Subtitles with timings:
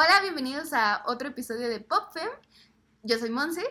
[0.00, 2.28] Hola, bienvenidos a otro episodio de PopFem.
[3.02, 3.64] Yo soy Monse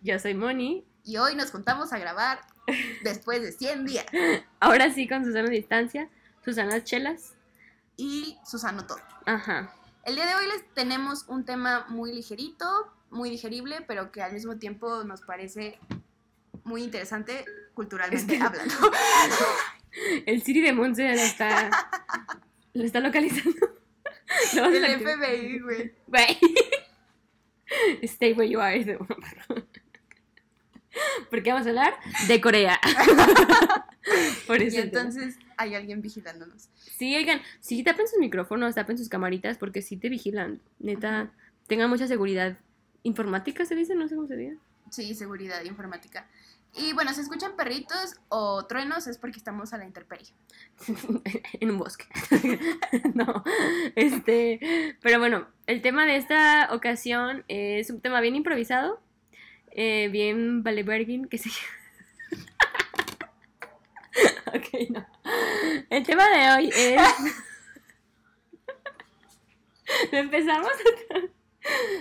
[0.00, 0.86] Yo soy Moni.
[1.04, 2.40] y hoy nos juntamos a grabar
[3.04, 4.06] después de 100 días.
[4.60, 6.08] Ahora sí con Susana distancia.
[6.42, 7.34] Susana Chelas.
[7.98, 9.00] Y Susano todo.
[9.26, 9.70] Ajá.
[10.06, 14.32] El día de hoy les tenemos un tema muy ligerito, muy digerible, pero que al
[14.32, 15.78] mismo tiempo nos parece
[16.64, 18.74] muy interesante culturalmente hablando.
[20.24, 21.70] El Siri de Monse la está.
[22.72, 23.75] Lo está localizando.
[24.56, 25.00] Vamos El.
[25.00, 25.92] FBI, güey.
[26.06, 26.38] Güey.
[28.02, 28.98] Stay where you are.
[31.30, 31.94] Porque vamos a hablar
[32.28, 32.80] de Corea.
[34.46, 34.78] Por Y eso.
[34.80, 36.68] entonces hay alguien vigilándonos.
[36.96, 40.62] Sí, oigan, sí, tapen sus micrófonos, tapen sus camaritas, porque sí te vigilan.
[40.78, 41.32] Neta,
[41.66, 42.56] tengan mucha seguridad.
[43.02, 44.56] Informática se dice, no sé cómo se dice.
[44.90, 46.28] Sí, seguridad informática.
[46.78, 50.28] Y bueno, si escuchan perritos o truenos es porque estamos a la intemperie.
[51.60, 52.04] en un bosque.
[53.14, 53.42] no,
[53.94, 59.00] este, pero bueno, el tema de esta ocasión es un tema bien improvisado,
[59.70, 61.48] eh, bien Valebergin, que se
[64.48, 65.06] ok, no.
[65.88, 67.02] El tema de hoy es...
[70.12, 70.70] Empezamos.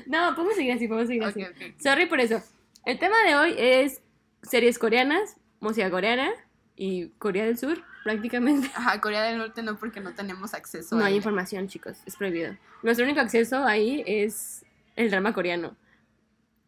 [0.06, 1.46] no, podemos seguir así, podemos seguir así.
[1.82, 2.44] Sorry por eso.
[2.86, 4.02] El tema de hoy es
[4.50, 6.32] series coreanas, música coreana
[6.76, 8.70] y Corea del Sur, prácticamente.
[8.76, 11.18] Ajá, Corea del Norte no porque no tenemos acceso No a hay ella.
[11.18, 12.56] información, chicos, es prohibido.
[12.84, 15.76] Nuestro único acceso ahí es el drama coreano.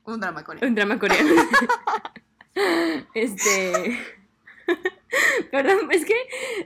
[0.05, 0.67] Un drama coreano.
[0.67, 1.29] Un drama coreano.
[3.13, 3.99] este.
[5.51, 6.15] Perdón, es que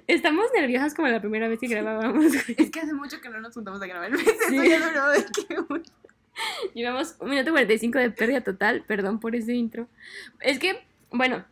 [0.08, 2.34] estamos nerviosas como la primera vez que grabábamos.
[2.58, 4.14] Es que hace mucho que no nos juntamos a grabar.
[4.16, 4.70] Eso Sí.
[4.70, 5.58] ya duró de que
[6.74, 8.84] Llevamos un minuto 45 de pérdida total.
[8.88, 9.88] Perdón por ese intro.
[10.40, 11.46] Es que, bueno,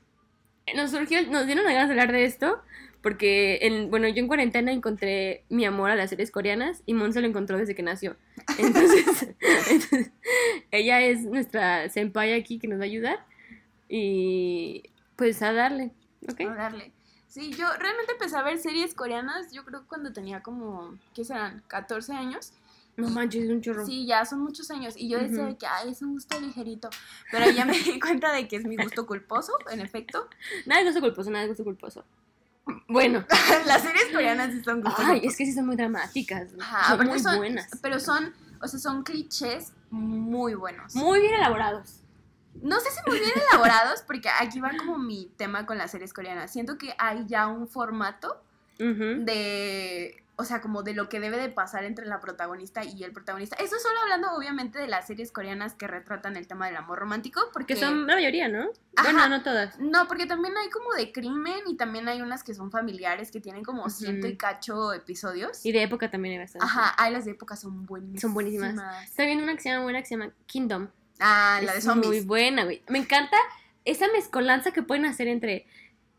[0.75, 2.61] nos surgió, nos dieron ganas de hablar de esto.
[3.01, 7.21] Porque, en, bueno, yo en cuarentena encontré mi amor a las series coreanas y Monse
[7.21, 8.17] lo encontró desde que nació.
[8.57, 9.35] Entonces,
[9.69, 10.11] entonces,
[10.71, 13.25] ella es nuestra senpai aquí que nos va a ayudar.
[13.87, 14.83] Y
[15.15, 15.91] pues a darle,
[16.29, 16.41] ¿ok?
[16.41, 16.91] a darle.
[17.27, 21.23] Sí, yo realmente empecé a ver series coreanas, yo creo que cuando tenía como, ¿qué
[21.23, 21.63] serán?
[21.67, 22.53] 14 años.
[22.99, 23.85] No manches, es un chorro.
[23.85, 24.93] Sí, ya son muchos años.
[24.97, 26.89] Y yo decía que, ay, es un gusto ligerito.
[27.31, 30.27] Pero ya me di cuenta de que es mi gusto culposo, en efecto.
[30.65, 32.03] Nada de gusto culposo, nada de gusto culposo.
[32.87, 33.25] Bueno,
[33.65, 35.27] Las series coreanas sí son gusto ay, culposo.
[35.29, 36.49] es que sí son muy dramáticas.
[36.59, 37.69] Ajá, son muy son- buenas.
[37.81, 40.93] Pero son, o sea, son clichés muy buenos.
[40.95, 42.01] Muy bien elaborados.
[42.61, 46.13] No sé si muy bien elaborados, porque aquí va como mi tema con las series
[46.13, 46.51] coreanas.
[46.51, 48.41] Siento que hay ya un formato
[48.77, 53.11] de, o sea, como de lo que debe de pasar entre la protagonista y el
[53.11, 53.57] protagonista.
[53.57, 57.41] Eso solo hablando obviamente de las series coreanas que retratan el tema del amor romántico,
[57.51, 58.69] porque Que son la mayoría, ¿no?
[58.95, 59.11] Ajá.
[59.11, 59.77] Bueno, no todas.
[59.79, 63.41] No, porque también hay como de crimen y también hay unas que son familiares que
[63.41, 65.65] tienen como ciento y cacho episodios.
[65.65, 66.65] Y de época también hay bastante.
[66.65, 68.21] Ajá, hay las de época son buenísimas.
[68.21, 68.75] Son buenísimas.
[69.03, 70.87] Estoy viendo una que se llama buena que se llama Kingdom.
[71.19, 72.07] Ah, la de Es zombies.
[72.07, 72.81] Muy buena, güey.
[72.87, 73.35] Me encanta
[73.83, 75.67] esa mezcolanza que pueden hacer entre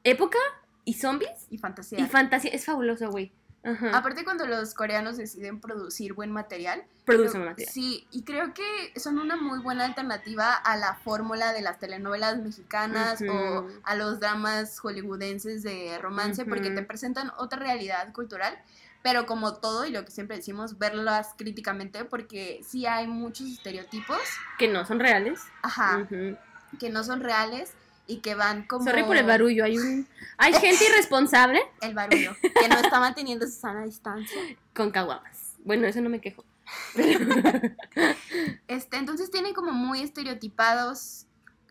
[0.04, 0.38] época
[0.84, 2.00] y zombies Y fantasía.
[2.00, 2.50] y fantasía.
[2.50, 3.32] Es fabuloso, güey.
[3.62, 3.96] Ajá.
[3.96, 7.72] Aparte cuando los coreanos deciden producir buen material, Produce Creo- material.
[7.72, 12.38] Sí, y creo que son una muy buena alternativa a la fórmula de las telenovelas
[12.38, 18.56] mexicanas o a los dramas hollywoodenses de romance, porque te presentan otra realidad cultural,
[19.02, 24.20] pero como todo y lo que siempre decimos, verlas críticamente, porque sí hay muchos estereotipos,
[24.58, 25.40] Que no son reales.
[25.62, 26.06] ajá,
[26.78, 27.72] que no son reales
[28.10, 28.84] y que van como...
[28.84, 29.64] Sorry por el barullo.
[29.64, 30.06] Hay un.
[30.36, 34.40] Hay gente irresponsable El barullo, que no está manteniendo su sana distancia.
[34.74, 35.54] con caguamas.
[35.64, 36.44] Bueno, eso no me quejo.
[38.68, 41.26] Este, entonces tienen como muy estereotipados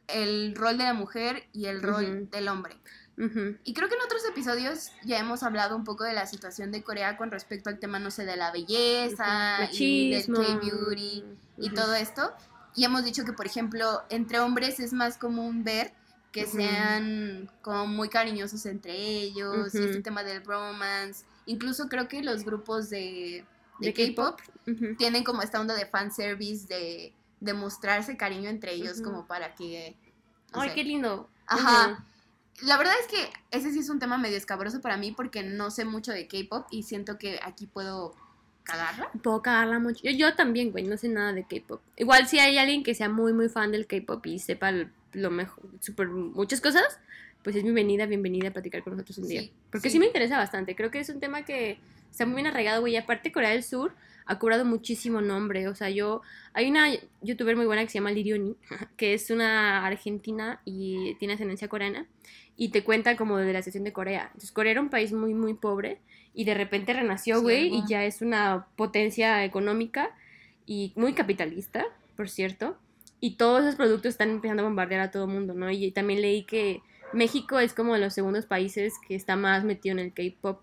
[0.07, 2.77] el rol de la mujer y el rol del hombre.
[3.65, 6.83] Y creo que en otros episodios ya hemos hablado un poco de la situación de
[6.83, 9.73] Corea con respecto al tema, no sé, de la belleza Ujú.
[9.77, 10.25] y del.
[10.33, 11.25] K-beauty
[11.57, 12.33] y todo esto.
[12.75, 15.91] Y hemos dicho que, por ejemplo, entre hombres es más común ver
[16.31, 19.87] que sean como muy cariñosos entre ellos, y Ujú.
[19.87, 21.25] este tema del romance.
[21.45, 23.43] Incluso creo que los grupos de,
[23.79, 24.39] de De K-pop
[24.97, 29.95] tienen como esta onda de fanservice de, de mostrarse cariño entre ellos como para que...
[30.53, 30.75] no Ay, sé.
[30.75, 31.27] qué lindo.
[31.47, 32.05] Ajá.
[32.61, 35.71] La verdad es que ese sí es un tema medio escabroso para mí porque no
[35.71, 38.13] sé mucho de K-pop y siento que aquí puedo
[38.63, 39.09] cagarla.
[39.23, 40.01] Puedo cagarla mucho.
[40.03, 41.81] Yo, yo también, güey, no sé nada de K-pop.
[41.95, 45.31] Igual si hay alguien que sea muy, muy fan del K-pop y sepa l- lo
[45.31, 46.99] mejor, super, muchas cosas,
[47.43, 49.41] pues es bienvenida, bienvenida a platicar con nosotros un día.
[49.41, 49.93] Sí, Porque sí.
[49.93, 49.99] sí.
[49.99, 50.75] me interesa bastante.
[50.75, 51.79] Creo que es un tema que
[52.11, 52.93] está muy bien arraigado, güey.
[52.93, 53.93] Y aparte, Corea del Sur
[54.25, 55.67] ha cobrado muchísimo nombre.
[55.67, 56.21] O sea, yo.
[56.53, 56.89] Hay una
[57.21, 58.55] youtuber muy buena que se llama Lirioni,
[58.97, 62.07] que es una argentina y tiene ascendencia coreana.
[62.57, 64.23] Y te cuenta como de la sesión de Corea.
[64.27, 65.99] Entonces, Corea era un país muy, muy pobre.
[66.33, 67.73] Y de repente renació, güey.
[67.73, 70.11] y ya es una potencia económica.
[70.65, 71.85] y muy capitalista,
[72.17, 72.77] por cierto.
[73.19, 75.69] Y todos esos productos están empezando a bombardear a todo el mundo, ¿no?
[75.69, 76.81] Y también leí que
[77.13, 80.61] México es como de los segundos países que está más metido en el K-pop.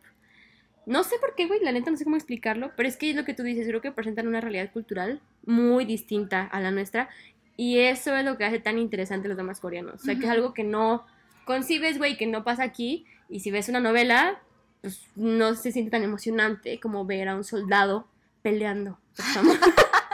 [0.86, 3.16] No sé por qué, güey, la neta no sé cómo explicarlo, pero es que es
[3.16, 7.08] lo que tú dices, creo que presentan una realidad cultural muy distinta a la nuestra
[7.56, 9.94] y eso es lo que hace tan interesante a los demás coreanos.
[9.94, 11.04] O sea, que es algo que no
[11.44, 14.40] concibes, güey, que no pasa aquí y si ves una novela,
[14.82, 18.06] pues no se siente tan emocionante como ver a un soldado
[18.42, 18.98] peleando.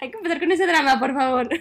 [0.00, 1.48] Hay que empezar con ese drama, por favor.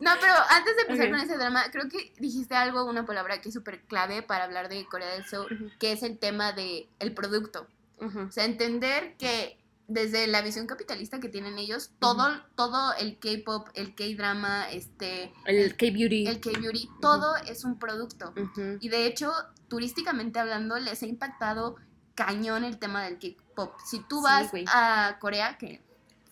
[0.00, 3.50] No, pero antes de empezar con ese drama, creo que dijiste algo, una palabra que
[3.50, 5.48] es súper clave para hablar de Corea del Sur,
[5.78, 7.68] que es el tema del el producto.
[7.98, 9.58] O sea, entender que
[9.88, 12.24] desde la visión capitalista que tienen ellos, todo,
[12.54, 15.34] todo el K-pop, el K-drama, este...
[15.44, 16.28] El K-beauty.
[16.28, 18.32] El K-beauty, todo es un producto.
[18.80, 19.32] Y de hecho,
[19.68, 21.76] turísticamente hablando, les ha impactado
[22.14, 23.74] cañón el tema del K-pop.
[23.84, 25.82] Si tú vas a Corea, que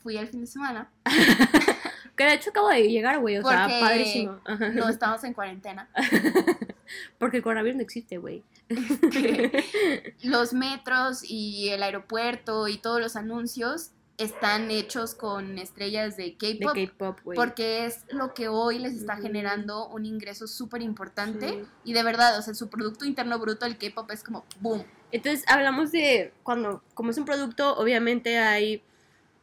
[0.02, 0.90] fui el fin de semana.
[2.16, 4.40] que de hecho acabo de llegar, güey, o sea, padrísimo.
[4.74, 5.88] No estamos en cuarentena.
[7.18, 8.42] Porque el coronavirus no existe, güey.
[10.22, 17.20] los metros y el aeropuerto y todos los anuncios están hechos con estrellas de K-pop.
[17.36, 21.64] Porque es lo que hoy les está generando un ingreso súper importante.
[21.84, 24.84] Y de verdad, o sea, su Producto Interno Bruto, el K-pop, es como boom.
[25.12, 28.82] Entonces, hablamos de cuando, como es un producto, obviamente hay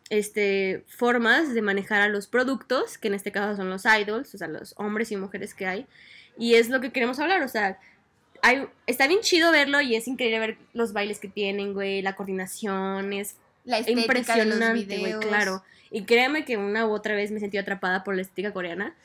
[0.09, 4.37] este, formas de manejar a los productos, que en este caso son los idols, o
[4.37, 5.87] sea, los hombres y mujeres que hay.
[6.37, 7.79] Y es lo que queremos hablar, o sea,
[8.41, 12.15] hay, está bien chido verlo y es increíble ver los bailes que tienen, güey, la
[12.15, 15.63] coordinación, es la impresionante, güey, claro.
[15.89, 18.95] Y créeme que una u otra vez me sentí atrapada por la estética coreana.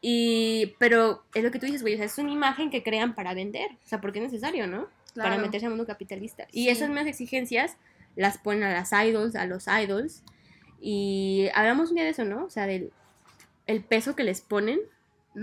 [0.00, 3.14] Y, pero es lo que tú dices, güey, o sea, es una imagen que crean
[3.14, 4.88] para vender, o sea, porque es necesario, ¿no?
[5.14, 6.48] Para meterse al mundo capitalista.
[6.50, 7.76] Y esas mismas exigencias
[8.16, 10.22] las ponen a las idols, a los idols.
[10.80, 12.44] Y hablamos un día de eso, ¿no?
[12.44, 12.92] O sea, del
[13.66, 14.80] el peso que les ponen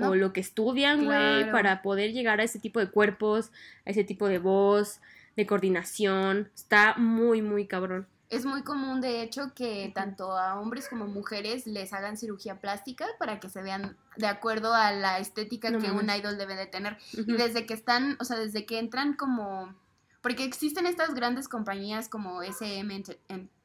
[0.02, 3.52] o lo que estudian, güey, para poder llegar a ese tipo de cuerpos,
[3.88, 5.00] a ese tipo de voz,
[5.36, 6.52] de coordinación.
[6.54, 8.08] Está muy, muy cabrón.
[8.30, 13.08] Es muy común, de hecho, que tanto a hombres como mujeres les hagan cirugía plástica
[13.18, 16.98] para que se vean de acuerdo a la estética que un idol debe de tener.
[17.14, 19.74] Y desde que están, o sea, desde que entran como...
[20.22, 23.04] Porque existen estas grandes compañías como SM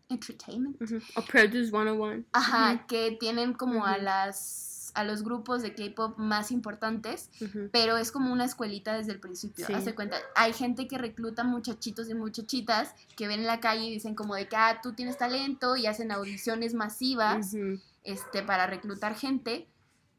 [0.09, 0.81] Entertainment.
[1.17, 2.25] O Produce 101.
[2.33, 7.29] Ajá, que tienen como a las a los grupos de K-pop más importantes,
[7.73, 9.67] pero es como una escuelita desde el principio.
[9.75, 13.91] Hace cuenta, hay gente que recluta muchachitos y muchachitas que ven en la calle y
[13.91, 17.57] dicen como de que ah, tú tienes talento y hacen audiciones masivas
[18.05, 19.67] este, para reclutar gente,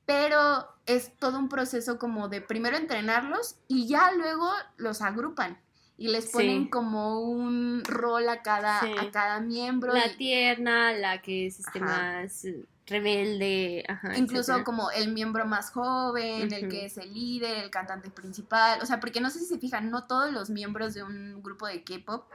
[0.06, 5.58] pero es todo un proceso como de primero entrenarlos y ya luego los agrupan
[5.98, 9.94] y les ponen como un rol a cada, a cada miembro.
[9.94, 12.46] La tierna, la que es este, más
[12.88, 18.10] rebelde, ajá, incluso como el miembro más joven, el que es el líder, el cantante
[18.10, 21.42] principal, o sea, porque no sé si se fijan, no todos los miembros de un
[21.42, 22.26] grupo de K-pop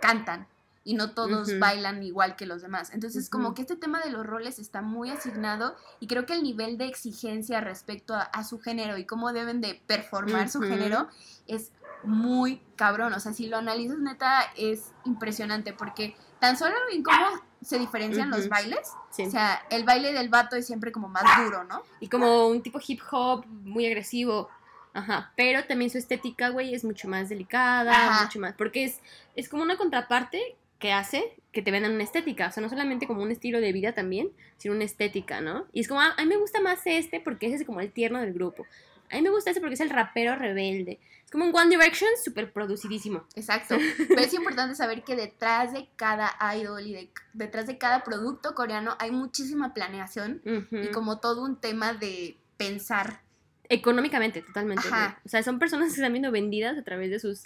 [0.00, 0.46] cantan
[0.84, 2.90] y no todos bailan igual que los demás.
[2.92, 6.42] Entonces, como que este tema de los roles está muy asignado y creo que el
[6.42, 11.08] nivel de exigencia respecto a, su género y cómo deben de performar su género
[11.46, 11.70] es
[12.04, 13.12] muy cabrón.
[13.12, 17.26] O sea, si lo analizas neta es impresionante porque tan solo en cómo
[17.62, 18.90] se diferencian los bailes.
[19.18, 21.82] O sea, el baile del vato es siempre como más duro, ¿no?
[22.00, 24.48] Y como un tipo hip hop muy agresivo.
[24.94, 29.00] Ajá, pero también su estética, güey, es mucho más delicada, mucho más, porque es,
[29.34, 33.06] es como una contraparte que hace que te vendan una estética, o sea, no solamente
[33.06, 35.66] como un estilo de vida también, sino una estética, ¿no?
[35.72, 37.92] Y es como, ah, a mí me gusta más este porque ese es como el
[37.92, 38.66] tierno del grupo.
[39.12, 40.98] A mí me gusta ese porque es el rapero rebelde.
[41.24, 43.24] Es como un One Direction súper producidísimo.
[43.34, 43.76] Exacto.
[44.08, 48.96] Pero es importante saber que detrás de cada idol y detrás de cada producto coreano
[48.98, 50.40] hay muchísima planeación
[50.70, 53.20] y como todo un tema de pensar.
[53.68, 54.88] Económicamente, totalmente.
[54.88, 57.44] O sea, son personas que están viendo vendidas a través de sus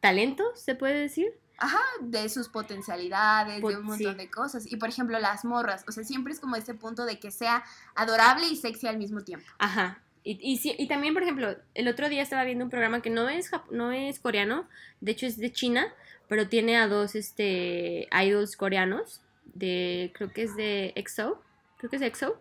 [0.00, 1.32] talentos, se puede decir.
[1.60, 4.70] Ajá, de sus potencialidades, de un montón de cosas.
[4.70, 7.64] Y por ejemplo, las morras, o sea, siempre es como ese punto de que sea
[7.96, 9.46] adorable y sexy al mismo tiempo.
[9.58, 10.00] Ajá,
[10.36, 13.50] y, y, también, por ejemplo, el otro día estaba viendo un programa que no es,
[13.70, 14.68] no es coreano,
[15.00, 15.94] de hecho es de China,
[16.28, 19.22] pero tiene a dos este, idols coreanos,
[19.54, 21.42] de, creo que es de EXO,
[21.78, 22.38] creo que es EXO,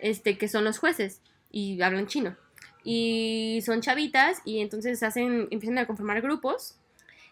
[0.00, 2.36] este, que son los jueces y hablan chino.
[2.84, 6.76] Y son chavitas y entonces hacen, empiezan a conformar grupos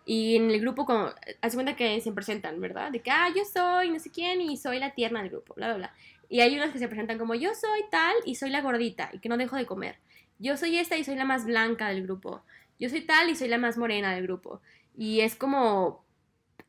[0.04, 2.92] y en el grupo, como, hace cuenta que se presentan, ¿verdad?
[2.92, 5.68] De que, ah, yo soy no sé quién y soy la tierna del grupo, bla,
[5.68, 5.94] bla, bla.
[6.28, 9.18] Y hay unas que se presentan como yo soy tal y soy la gordita y
[9.18, 9.96] que no dejo de comer.
[10.38, 12.42] Yo soy esta y soy la más blanca del grupo.
[12.78, 14.60] Yo soy tal y soy la más morena del grupo.
[14.96, 16.04] Y es como, o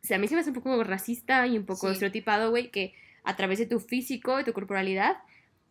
[0.01, 2.93] sea, a mí se me hace un poco racista y un poco estereotipado, güey, que
[3.23, 5.17] a través de tu físico y tu corporalidad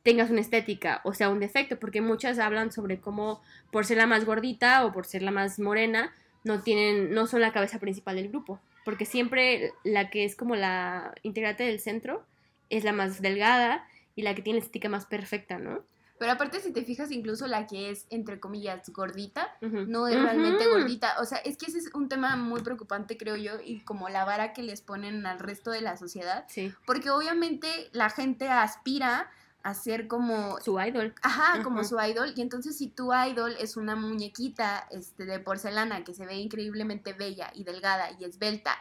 [0.02, 3.40] tengas una estética, o sea, un defecto, porque muchas hablan sobre cómo
[3.72, 6.12] por ser la más gordita o por ser la más morena,
[6.44, 10.56] no tienen, no son la cabeza principal del grupo, porque siempre la que es como
[10.56, 12.26] la integrante del centro
[12.70, 15.84] es la más delgada y la que tiene la estética más perfecta, ¿no?
[16.18, 20.68] Pero aparte, si te fijas, incluso la que es, entre comillas, gordita, no es realmente
[20.68, 21.16] gordita.
[21.20, 24.24] O sea, es que ese es un tema muy preocupante, creo yo, y como la
[24.24, 26.44] vara que les ponen al resto de la sociedad.
[26.48, 26.72] Sí.
[26.86, 29.28] Porque obviamente la gente aspira
[29.64, 30.60] a ser como...
[30.60, 31.14] Su idol.
[31.22, 32.32] Ajá, como su idol.
[32.36, 37.12] Y entonces si tu idol es una muñequita este, de porcelana que se ve increíblemente
[37.12, 38.78] bella y delgada y esbelta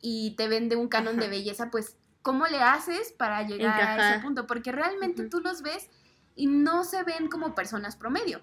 [0.00, 4.20] y te vende un canon de belleza, pues ¿cómo le haces para llegar a ese
[4.20, 4.48] punto?
[4.48, 5.88] Porque realmente tú los ves
[6.34, 8.40] y no se ven como personas promedio.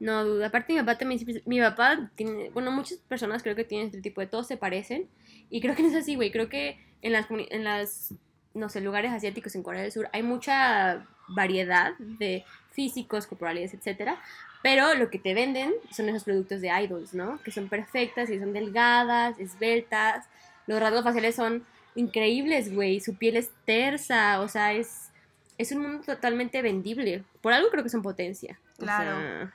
[0.00, 0.48] No duda.
[0.48, 1.20] Aparte, mi papá también.
[1.46, 2.50] Mi papá tiene.
[2.50, 4.26] Bueno, muchas personas creo que tienen este tipo de.
[4.26, 5.08] Todos se parecen.
[5.50, 6.32] Y creo que no es así, güey.
[6.32, 8.12] Creo que en las, en las.
[8.54, 14.20] No sé, lugares asiáticos en Corea del Sur hay mucha variedad de físicos, corporales, etcétera.
[14.64, 17.40] Pero lo que te venden son esos productos de idols, ¿no?
[17.44, 20.26] Que son perfectas y son delgadas, esbeltas.
[20.66, 23.00] Los rasgos faciales son increíbles, güey.
[23.00, 25.10] Su piel es tersa, o sea, es
[25.60, 27.22] es un mundo totalmente vendible.
[27.42, 28.58] Por algo creo que son potencia.
[28.78, 29.50] Claro.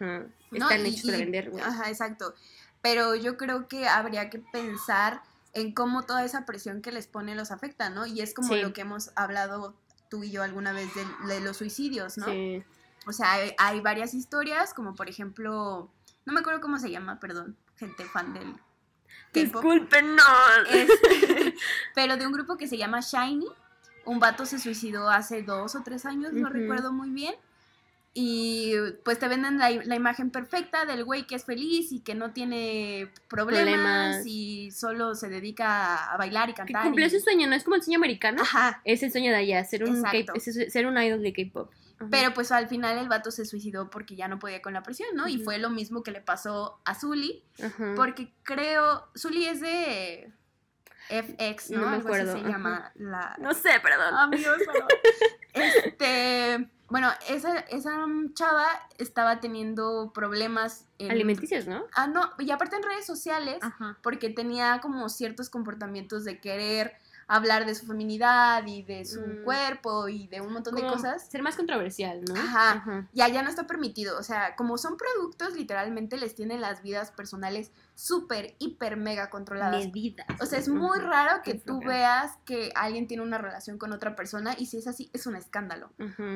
[0.52, 1.52] Están hechos para vender.
[1.64, 2.36] Ajá, exacto.
[2.84, 5.24] Pero yo creo que habría que pensar
[5.54, 8.06] en cómo toda esa presión que les pone los afecta, ¿no?
[8.06, 9.74] Y es como lo que hemos hablado
[10.10, 10.90] tú y yo alguna vez
[11.28, 12.28] de, los suicidios, ¿no?
[12.28, 12.64] Sí.
[13.08, 15.90] O sea, hay, varias historias, como por ejemplo,
[16.26, 18.54] no me acuerdo cómo se llama, perdón, gente fan del
[19.44, 20.24] Disculpen, no.
[20.72, 21.56] Este,
[21.94, 23.48] pero de un grupo que se llama Shiny
[24.06, 27.36] un vato se suicidó hace dos o tres años, no recuerdo muy bien.
[28.18, 28.74] Y
[29.04, 33.12] pues te venden la, imagen perfecta del güey que es feliz y que no tiene
[33.28, 36.84] problemas, y solo se dedica a bailar y cantar.
[36.84, 37.56] Que cumplió su sueño, ¿no?
[37.56, 38.42] Es como el sueño americano.
[38.42, 38.82] Ajá.
[38.86, 40.02] Es el sueño de allá, ser un,
[40.70, 41.70] ser un idol de K-pop.
[42.12, 45.10] Pero pues al final el vato se suicidó porque ya no podía con la presión,
[45.16, 45.28] ¿no?
[45.28, 47.44] Y fue lo mismo que le pasó a Zully.
[47.96, 50.34] Porque creo, Zully es de
[51.10, 51.82] FX, ¿no?
[51.82, 52.34] No me acuerdo.
[52.34, 53.36] se llama la...
[53.40, 54.14] No sé, perdón.
[54.16, 54.88] Amigos, perdón.
[55.54, 56.70] este...
[56.88, 58.68] Bueno, esa, esa chava
[59.00, 61.10] estaba teniendo problemas en...
[61.10, 61.84] alimenticios, ¿no?
[61.96, 63.58] Ah, no, y aparte en redes sociales,
[64.04, 66.96] porque tenía como ciertos comportamientos de querer
[67.28, 69.44] hablar de su feminidad y de su mm.
[69.44, 71.28] cuerpo y de un montón de cosas.
[71.28, 72.36] Ser más controversial, ¿no?
[72.36, 73.08] Ajá.
[73.14, 74.18] Y allá no está permitido.
[74.20, 79.86] O sea, como son productos, literalmente les tienen las vidas personales súper, hiper, mega controladas.
[79.86, 80.28] Medidas.
[80.40, 84.16] O sea, es muy raro que tú veas que alguien tiene una relación con otra
[84.16, 85.90] persona y si es así, es un escándalo.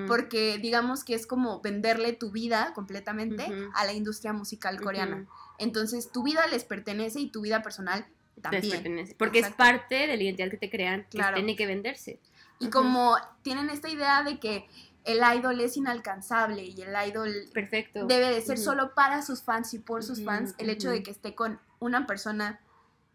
[0.07, 5.27] Porque digamos que es como venderle tu vida completamente a la industria musical coreana.
[5.57, 8.05] Entonces, tu vida les pertenece y tu vida personal
[8.39, 9.15] también.
[9.17, 12.19] Porque es parte de la identidad que te crean, que tiene que venderse.
[12.59, 14.67] Y como tienen esta idea de que
[15.05, 18.05] el idol es inalcanzable y el idol Perfecto.
[18.05, 21.11] debe de ser solo para sus fans y por sus fans, el hecho de que
[21.11, 22.59] esté con una persona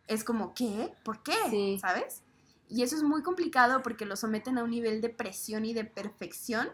[0.08, 0.92] es como, ¿qué?
[1.04, 1.78] ¿Por qué?
[1.80, 2.22] ¿Sabes?
[2.68, 5.84] Y eso es muy complicado porque lo someten a un nivel de presión y de
[5.84, 6.68] perfección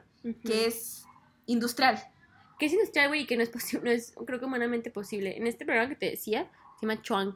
[0.45, 1.05] que es
[1.47, 2.03] industrial.
[2.59, 5.37] Que es industrial, güey, y que no es posible, no es, creo que humanamente posible.
[5.37, 7.35] En este programa que te decía, se llama Chuang,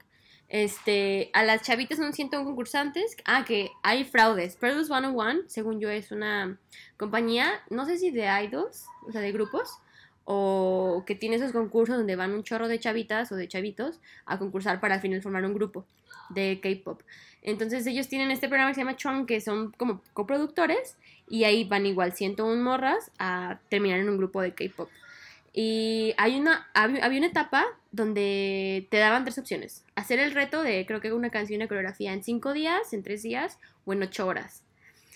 [0.48, 3.16] este, a las chavitas son 101 concursantes.
[3.24, 4.56] Ah, que hay fraudes.
[4.56, 6.58] Produce 101, según yo, es una
[6.96, 9.78] compañía, no sé si de idols, o sea, de grupos,
[10.24, 14.38] o que tiene esos concursos donde van un chorro de chavitas o de chavitos a
[14.38, 15.86] concursar para al final formar un grupo
[16.30, 17.02] de K-pop.
[17.42, 20.96] Entonces ellos tienen este programa que se llama Chung, que son como coproductores,
[21.28, 24.88] y ahí van igual 101 morras a terminar en un grupo de K-pop.
[25.52, 29.84] Y hay una, había una etapa donde te daban tres opciones.
[29.94, 33.22] Hacer el reto de, creo que una canción una coreografía en cinco días, en tres
[33.22, 34.64] días o en ocho horas.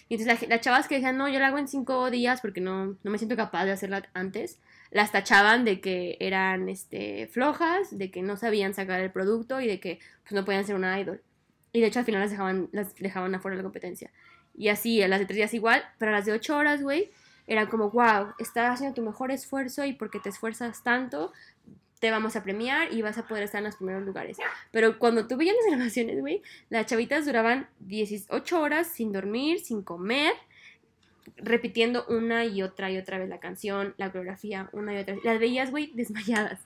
[0.09, 2.97] Y entonces las, chavas que decían, no, yo la hago en cinco días porque no,
[3.03, 8.11] no me siento capaz de hacerla antes, las tachaban de que eran este, flojas, de
[8.11, 11.21] que no sabían sacar el producto y de que pues, no podían ser una idol.
[11.73, 14.11] Y de hecho al final las dejaban, las dejaban afuera de la competencia.
[14.57, 17.11] Y así, a las de tres días igual, pero a las de ocho horas, güey,
[17.47, 21.33] era como, wow, estás haciendo tu mejor esfuerzo y porque te esfuerzas tanto,
[22.01, 24.37] te vamos a premiar y vas a poder estar en los primeros lugares.
[24.71, 29.83] Pero cuando tú veías las grabaciones, güey, las chavitas duraban 18 horas sin dormir, sin
[29.83, 30.33] comer,
[31.37, 35.25] repitiendo una y otra y otra vez la canción, la coreografía, una y otra vez.
[35.25, 36.61] Las veías, güey, desmayadas.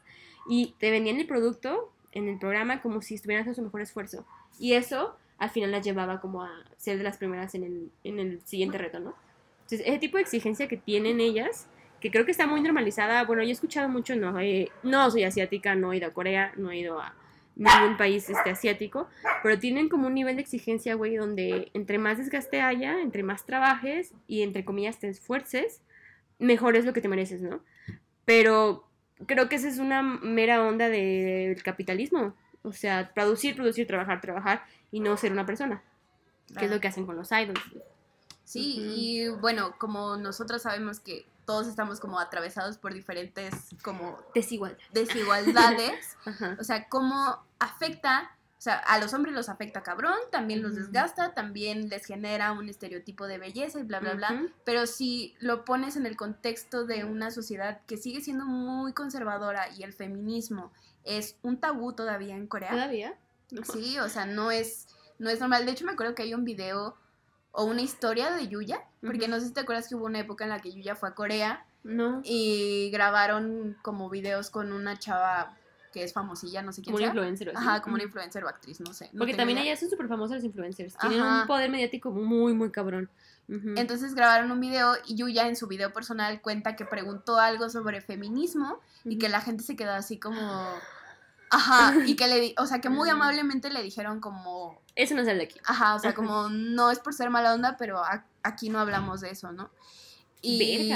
[0.48, 4.26] Y te vendían el producto en el programa como si estuvieran haciendo su mejor esfuerzo.
[4.58, 8.18] Y eso al final las llevaba como a ser de las primeras en el, en
[8.18, 9.14] el siguiente reto, ¿no?
[9.62, 11.66] Entonces, ese tipo de exigencia que tienen ellas,
[12.02, 15.22] que creo que está muy normalizada, bueno, yo he escuchado mucho, no, eh, no soy
[15.22, 17.14] asiática, no he ido a Corea, no he ido a
[17.54, 19.08] ningún país este, asiático,
[19.44, 23.46] pero tienen como un nivel de exigencia, güey, donde entre más desgaste haya, entre más
[23.46, 25.80] trabajes y entre comillas te esfuerces,
[26.40, 27.60] mejor es lo que te mereces, ¿no?
[28.24, 28.88] Pero
[29.26, 32.34] creo que esa es una mera onda del capitalismo.
[32.62, 35.82] O sea, producir, producir, trabajar, trabajar y no ser una persona.
[36.58, 37.60] Que es lo que hacen con los idols.
[38.44, 44.88] Sí, y bueno, como nosotros sabemos que todos estamos como atravesados por diferentes como desigualdades,
[44.92, 46.16] desigualdades
[46.60, 51.34] o sea, cómo afecta, o sea, a los hombres los afecta cabrón, también los desgasta,
[51.34, 55.96] también les genera un estereotipo de belleza y bla, bla, bla, pero si lo pones
[55.96, 60.72] en el contexto de una sociedad que sigue siendo muy conservadora y el feminismo
[61.04, 62.70] es un tabú todavía en Corea.
[62.70, 63.14] ¿Todavía?
[63.64, 64.86] Sí, o sea, no es,
[65.18, 65.66] no es normal.
[65.66, 66.96] De hecho, me acuerdo que hay un video
[67.52, 70.44] o una historia de Yuya, porque no sé si te acuerdas que hubo una época
[70.44, 71.64] en la que Yuya fue a Corea.
[71.84, 72.22] No.
[72.24, 75.56] Y grabaron como videos con una chava
[75.92, 77.52] que es famosilla, no sé quién Como una influencer.
[77.54, 79.10] Ajá, como una influencer o actriz, no sé.
[79.16, 80.96] Porque también ellas son súper famosas las influencers.
[80.96, 83.10] Tienen un poder mediático muy, muy cabrón.
[83.48, 88.00] Entonces grabaron un video y Yuya en su video personal cuenta que preguntó algo sobre
[88.00, 90.40] feminismo y que la gente se quedó así como...
[91.52, 94.80] Ajá, y que le, di o sea, que muy amablemente le dijeron como...
[94.96, 95.60] Eso no sale de aquí.
[95.64, 98.02] Ajá, o sea, como no es por ser mala onda, pero
[98.42, 99.70] aquí no hablamos de eso, ¿no?
[100.44, 100.90] Y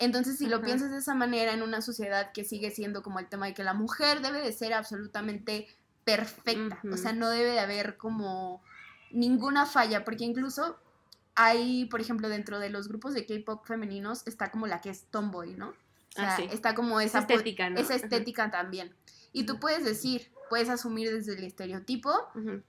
[0.00, 3.28] entonces si lo piensas de esa manera en una sociedad que sigue siendo como el
[3.28, 5.68] tema de que la mujer debe de ser absolutamente
[6.02, 8.60] perfecta, o sea, no debe de haber como
[9.12, 10.78] ninguna falla, porque incluso
[11.36, 15.04] hay, por ejemplo, dentro de los grupos de K-pop femeninos está como la que es
[15.12, 15.68] tomboy, ¿no?
[15.68, 17.78] O sea, ah, está como esa, estética, ¿no?
[17.78, 18.92] esa estética también.
[19.32, 22.12] Y tú puedes decir, puedes asumir desde el estereotipo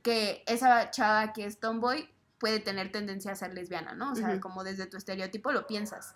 [0.01, 4.11] que esa chava que es tomboy puede tener tendencia a ser lesbiana, ¿no?
[4.11, 6.15] O sea, como desde tu estereotipo lo piensas.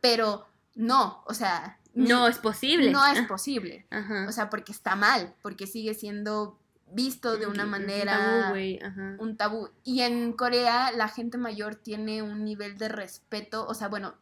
[0.00, 1.78] Pero no, o sea...
[1.94, 2.90] No es posible.
[2.90, 3.86] No es posible.
[4.28, 6.58] O sea, porque está mal, porque sigue siendo
[6.90, 8.52] visto de una manera...
[8.52, 9.70] Un tabú, Un tabú.
[9.84, 14.14] Y en Corea la gente mayor tiene un nivel de respeto, o sea, bueno...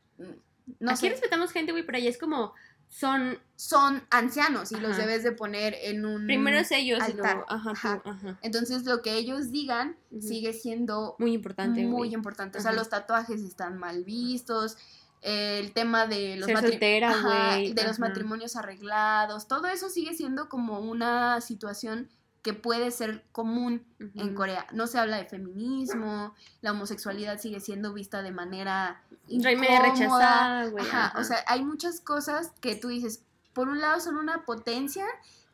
[0.80, 2.52] No Aquí respetamos gente, güey, pero allá es como
[2.88, 7.44] son son ancianos y los debes de poner en un primero es ellos altar.
[7.48, 8.02] ajá,
[8.42, 12.58] entonces lo que ellos digan sigue siendo muy importante muy importante.
[12.58, 14.76] O sea los tatuajes están mal vistos
[15.22, 22.10] el tema de los, de los matrimonios arreglados todo eso sigue siendo como una situación
[22.46, 24.68] que puede ser común en Corea.
[24.70, 29.82] No se habla de feminismo, la homosexualidad sigue siendo vista de manera incómoda.
[29.82, 30.86] rechazada, güey.
[31.16, 35.04] o sea, hay muchas cosas que tú dices, por un lado son una potencia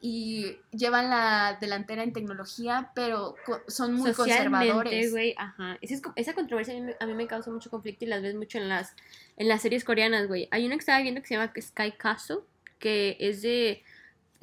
[0.02, 3.36] y llevan la delantera en tecnología, pero
[3.68, 5.12] son muy conservadores.
[5.12, 5.78] güey, ajá.
[5.80, 8.94] Esa, esa controversia a mí, me causa mucho conflicto y las ves mucho en las,
[9.38, 10.46] en las series coreanas, güey.
[10.50, 12.40] Hay una que estaba viendo que se llama Sky Castle,
[12.78, 13.82] que es de...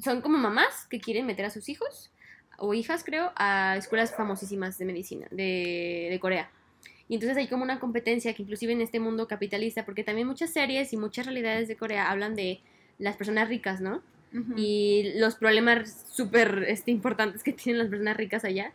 [0.00, 2.09] Son como mamás que quieren meter a sus hijos
[2.60, 6.50] o hijas, creo, a escuelas famosísimas de medicina de, de Corea.
[7.08, 10.50] Y entonces hay como una competencia que inclusive en este mundo capitalista, porque también muchas
[10.50, 12.60] series y muchas realidades de Corea hablan de
[12.98, 14.00] las personas ricas, ¿no?
[14.56, 18.72] Y los problemas súper este, importantes que tienen las personas ricas allá.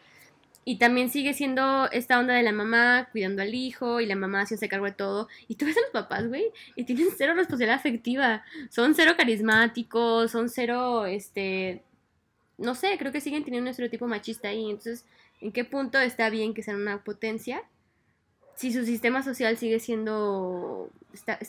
[0.68, 4.42] Y también sigue siendo esta onda de la mamá cuidando al hijo y la mamá
[4.42, 5.30] haciéndose cargo de todo.
[5.48, 6.46] Y tú ves a los papás, güey,
[6.76, 8.44] y tienen cero responsabilidad afectiva.
[8.70, 11.84] Son cero carismáticos, son cero, este,
[12.58, 14.70] no sé, creo que siguen teniendo un estereotipo machista ahí.
[14.70, 15.06] Entonces,
[15.42, 17.64] ¿en qué punto está bien que sean una potencia?
[18.56, 20.90] Si su sistema social sigue siendo.
[21.14, 21.40] Está,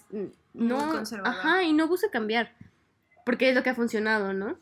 [0.53, 2.53] no, Ajá, y no busca cambiar.
[3.25, 4.59] Porque es lo que ha funcionado, ¿no?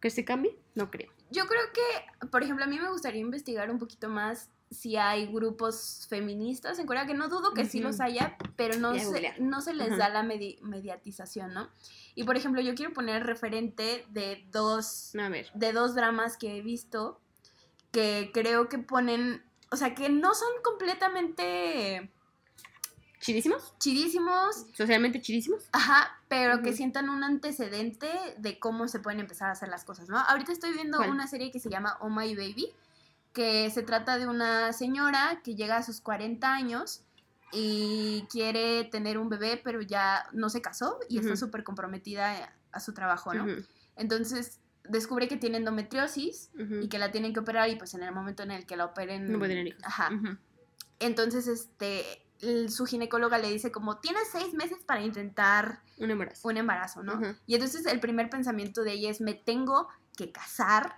[0.00, 0.56] ¿Que se cambie?
[0.74, 1.10] No creo.
[1.30, 5.26] Yo creo que, por ejemplo, a mí me gustaría investigar un poquito más si hay
[5.26, 9.60] grupos feministas en Corea, que no dudo que sí los haya, pero no, se, no
[9.60, 11.68] se les da la mediatización, ¿no?
[12.14, 15.12] Y por ejemplo, yo quiero poner referente de dos,
[15.54, 17.20] de dos dramas que he visto
[17.92, 22.12] que creo que ponen, o sea, que no son completamente...
[23.20, 23.74] ¿Chidísimos?
[23.78, 24.66] Chidísimos.
[24.74, 25.64] ¿Socialmente chidísimos?
[25.72, 30.08] Ajá, pero que sientan un antecedente de cómo se pueden empezar a hacer las cosas,
[30.08, 30.18] ¿no?
[30.18, 32.72] Ahorita estoy viendo una serie que se llama Oh My Baby,
[33.38, 37.04] que se trata de una señora que llega a sus 40 años
[37.52, 42.80] y quiere tener un bebé, pero ya no se casó y está súper comprometida a
[42.80, 43.46] su trabajo, ¿no?
[43.94, 46.50] Entonces descubre que tiene endometriosis
[46.82, 48.86] y que la tienen que operar y pues en el momento en el que la
[48.86, 49.30] operen...
[49.30, 49.82] No puede tener hijos.
[49.84, 50.10] Ajá.
[50.98, 52.04] Entonces, este,
[52.68, 55.82] su ginecóloga le dice como, tienes seis meses para intentar...
[55.98, 56.48] Un embarazo.
[56.48, 57.20] Un embarazo, ¿no?
[57.46, 60.96] Y entonces el primer pensamiento de ella es, me tengo que casar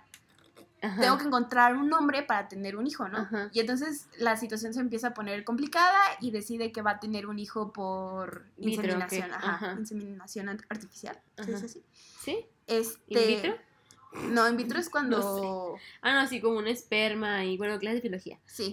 [0.99, 3.27] tengo que encontrar un hombre para tener un hijo, ¿no?
[3.53, 7.27] Y entonces la situación se empieza a poner complicada y decide que va a tener
[7.27, 11.19] un hijo por inseminación, ajá, inseminación artificial.
[11.43, 11.83] ¿Sí es así?
[12.23, 12.45] ¿Sí?
[12.67, 13.59] Este,
[14.29, 15.75] No, in vitro es cuando...
[16.01, 18.39] Ah, no, sí, como un esperma y, bueno, clase de biología.
[18.45, 18.71] Sí.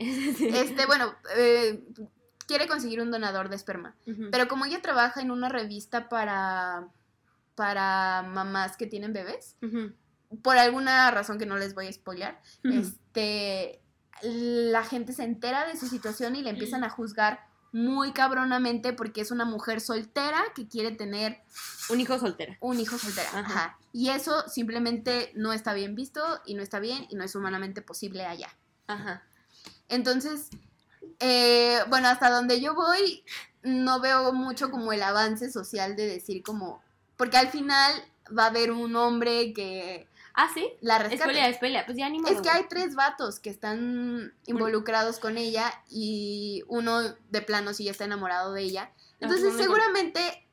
[0.55, 1.85] Este, bueno, eh,
[2.47, 3.95] quiere conseguir un donador de esperma.
[4.31, 6.89] Pero como ella trabaja en una revista para,
[7.55, 9.93] para mamás que tienen bebés, Ujú.
[10.43, 12.75] Por alguna razón que no les voy a spoilear, Ujú.
[12.81, 13.81] este,
[14.23, 19.21] la gente se entera de su situación y le empiezan a juzgar muy cabronamente porque
[19.21, 21.43] es una mujer soltera que quiere tener
[21.91, 22.57] Un hijo soltera.
[22.61, 23.29] un hijo soltera.
[23.31, 23.41] Ajá.
[23.41, 23.79] Ajá.
[23.93, 27.83] Y eso simplemente no está bien visto y no está bien y no es humanamente
[27.83, 28.49] posible allá.
[28.87, 29.23] Ajá.
[29.89, 30.49] Entonces,
[31.21, 33.25] eh, bueno, hasta donde yo voy,
[33.63, 36.83] no veo mucho como el avance social de decir como,
[37.17, 37.93] porque al final
[38.37, 40.07] va a haber un hombre que
[40.41, 40.71] Ah, sí.
[40.83, 41.23] la rescate.
[41.23, 41.85] Spoiler, spoiler.
[41.85, 42.57] Pues ya ni modo, Es que güey.
[42.63, 48.53] hay tres vatos que están involucrados con ella y uno de plano sí está enamorado
[48.53, 48.93] de ella.
[49.19, 50.49] Entonces no me seguramente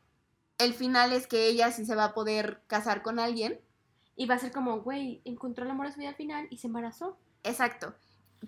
[0.57, 3.59] el final es que ella sí se va a poder casar con alguien.
[4.15, 6.57] Y va a ser como, güey, encontró el amor de su vida al final y
[6.57, 7.19] se embarazó.
[7.43, 7.93] Exacto.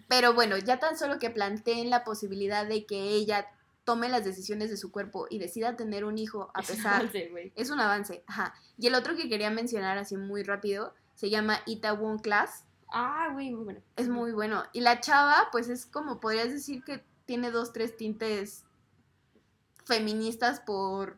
[0.08, 3.47] Pero bueno, ya tan solo que planteen la posibilidad de que ella
[3.84, 6.93] tome las decisiones de su cuerpo y decida tener un hijo a Es un pesar
[6.95, 7.54] avance, güey.
[7.56, 8.23] es un avance.
[8.28, 8.54] Ajá.
[8.78, 12.63] Y el otro que quería mencionar así muy rápido se llama Itaewon Class.
[12.89, 13.82] Ah, güey, muy bueno.
[13.97, 14.63] Es muy bueno.
[14.71, 18.63] Y la chava, pues es como podrías decir que tiene dos, tres tintes
[19.86, 21.17] feministas por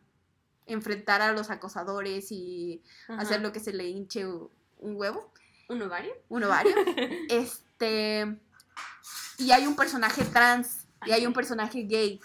[0.66, 3.22] enfrentar a los acosadores y Ajá.
[3.22, 4.50] hacer lo que se le hinche un
[4.96, 5.32] huevo,
[5.68, 6.12] ¿Un ovario?
[6.28, 6.74] un ovario.
[7.28, 8.36] este.
[9.38, 12.20] Y hay un personaje trans y hay un personaje gay.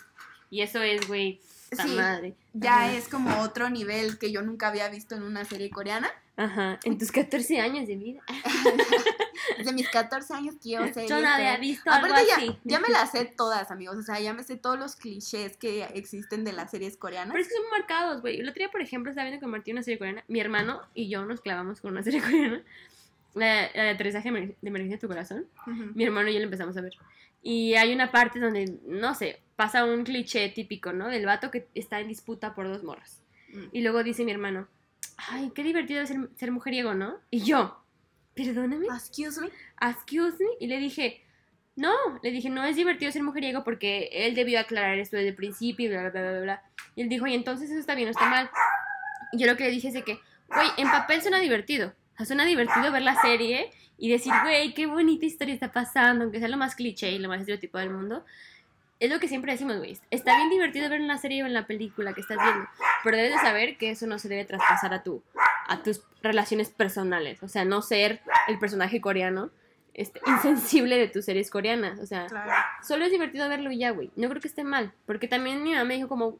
[0.50, 1.96] Y eso es, güey, Sí.
[1.96, 2.36] madre.
[2.54, 2.94] Ya Ajá.
[2.94, 6.10] es como otro nivel que yo nunca había visto en una serie coreana.
[6.38, 6.80] Ajá.
[6.84, 8.22] En tus 14 años de vida.
[9.58, 11.08] Desde mis 14 años quiero ser.
[11.08, 12.58] Yo no había visto algo Aparte ya, así.
[12.64, 13.98] ya me las sé todas, amigos.
[13.98, 17.32] O sea, ya me sé todos los clichés que existen de las series coreanas.
[17.32, 18.40] Pero es que son marcados, güey.
[18.40, 20.24] El otro día, por ejemplo, estaba viendo que Martín una serie coreana.
[20.28, 22.62] Mi hermano y yo nos clavamos con una serie coreana.
[23.34, 25.46] La, la de aterrizaje de emer- de emergencia de tu corazón.
[25.68, 25.92] Ujú.
[25.94, 26.94] Mi hermano y yo la empezamos a ver.
[27.44, 31.08] Y hay una parte donde, no sé, pasa un cliché típico, ¿no?
[31.10, 33.22] Del vato que está en disputa por dos morras.
[33.54, 33.64] Mm.
[33.72, 34.68] Y luego dice mi hermano,
[35.18, 37.20] ay, qué divertido ser, ser mujeriego, ¿no?
[37.32, 37.84] Y yo,
[38.34, 39.50] perdóname, Excuse me.
[39.82, 40.50] excuse me.
[40.60, 41.24] Y le dije,
[41.76, 45.36] no, le dije, no es divertido ser mujeriego porque él debió aclarar esto desde el
[45.36, 46.64] principio y bla, bla, bla, bla, bla.
[46.96, 48.50] Y él dijo, y entonces eso está bien o está mal.
[49.32, 51.94] Y yo lo que le dije es de que, güey, en papel suena divertido.
[52.14, 56.24] O sea, suena divertido ver la serie y decir, güey, qué bonita historia está pasando,
[56.24, 58.26] aunque sea lo más cliché y lo más estereotipo del mundo.
[59.00, 59.98] Es lo que siempre decimos, güey.
[60.10, 62.68] Está bien divertido ver en la serie o en la película que estás viendo,
[63.04, 65.22] pero debes de saber que eso no se debe traspasar a tu
[65.68, 69.50] a tus relaciones personales, o sea, no ser el personaje coreano
[69.96, 72.52] este, insensible de tus series coreanas, o sea, Claro.
[72.84, 74.12] solo es divertido verlo y ya, güey.
[74.16, 76.38] No creo que esté mal, porque también mi mamá me dijo como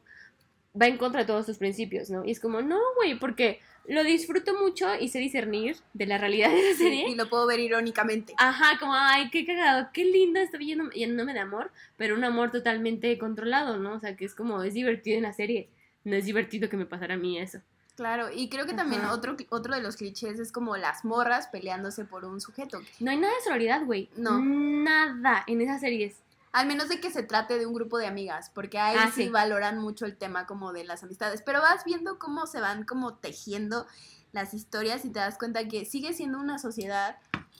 [0.80, 2.24] va en contra de todos tus principios, ¿no?
[2.24, 6.50] Y es como, no, güey, porque lo disfruto mucho y sé discernir de la realidad
[6.50, 7.08] de la serie.
[7.08, 8.34] Y lo puedo ver irónicamente.
[8.38, 12.50] Ajá, como, ay, qué cagado, qué lindo, estoy lleno- llenándome de amor, pero un amor
[12.50, 13.94] totalmente controlado, ¿no?
[13.94, 15.68] O sea, que es como, es divertido en la serie,
[16.04, 17.60] no es divertido que me pasara a mí eso.
[17.96, 18.28] Claro.
[18.30, 19.14] Y creo que también Ajá.
[19.14, 22.82] otro, otro de los clichés es como las morras peleándose por un sujeto.
[23.00, 24.10] No hay nada de sororidad, güey.
[24.18, 24.38] No.
[24.38, 26.16] Nada en esas series.
[26.56, 29.24] Al menos de que se trate de un grupo de amigas, porque ahí Ah, sí,
[29.24, 29.28] sí.
[29.28, 31.42] valoran mucho el tema como de las amistades.
[31.42, 33.86] Pero vas viendo cómo se van como tejiendo
[34.32, 37.18] las historias y te das cuenta que sigue siendo una sociedad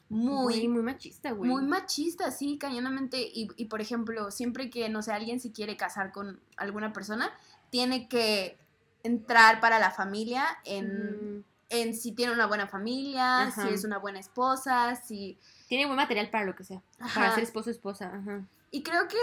[0.08, 1.50] Muy, muy, muy machista, güey.
[1.50, 3.20] muy machista, sí, cañonamente.
[3.20, 7.30] Y, y, por ejemplo, siempre que, no sé, alguien se quiere casar con alguna persona,
[7.70, 8.56] tiene que
[9.02, 13.62] entrar para la familia en, Mm, en si tiene una buena familia, Ajá.
[13.68, 15.38] si es una buena esposa, si...
[15.68, 16.80] Tiene buen material para lo que sea.
[16.98, 17.34] Para Ajá.
[17.34, 18.10] ser esposo o esposa.
[18.14, 18.42] Ajá.
[18.70, 19.16] Y creo que,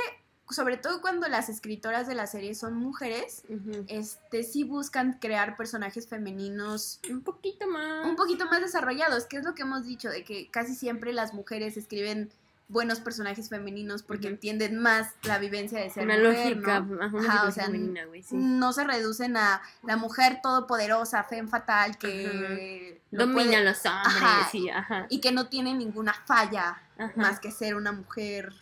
[0.50, 3.44] sobre todo cuando las escritoras de la serie son mujeres,
[3.88, 8.06] este sí buscan crear personajes femeninos Un poquito más.
[8.06, 11.34] un poquito más desarrollados, que es lo que hemos dicho, de que casi siempre las
[11.34, 12.32] mujeres escriben
[12.70, 16.80] buenos personajes femeninos porque entienden más la vivencia de ser Una mujer, lógica.
[16.80, 17.04] ¿no?
[17.04, 18.36] ajá, una Ajá, o sea, femenina, güey, sí.
[18.36, 24.08] No se reducen a la mujer todopoderosa, fem fatal, que lo Domina puede- los hombres,
[24.16, 24.50] Ajá.
[24.52, 25.06] sí, ajá.
[25.10, 26.82] y que no tiene ninguna falla
[27.16, 28.54] más que ser una mujer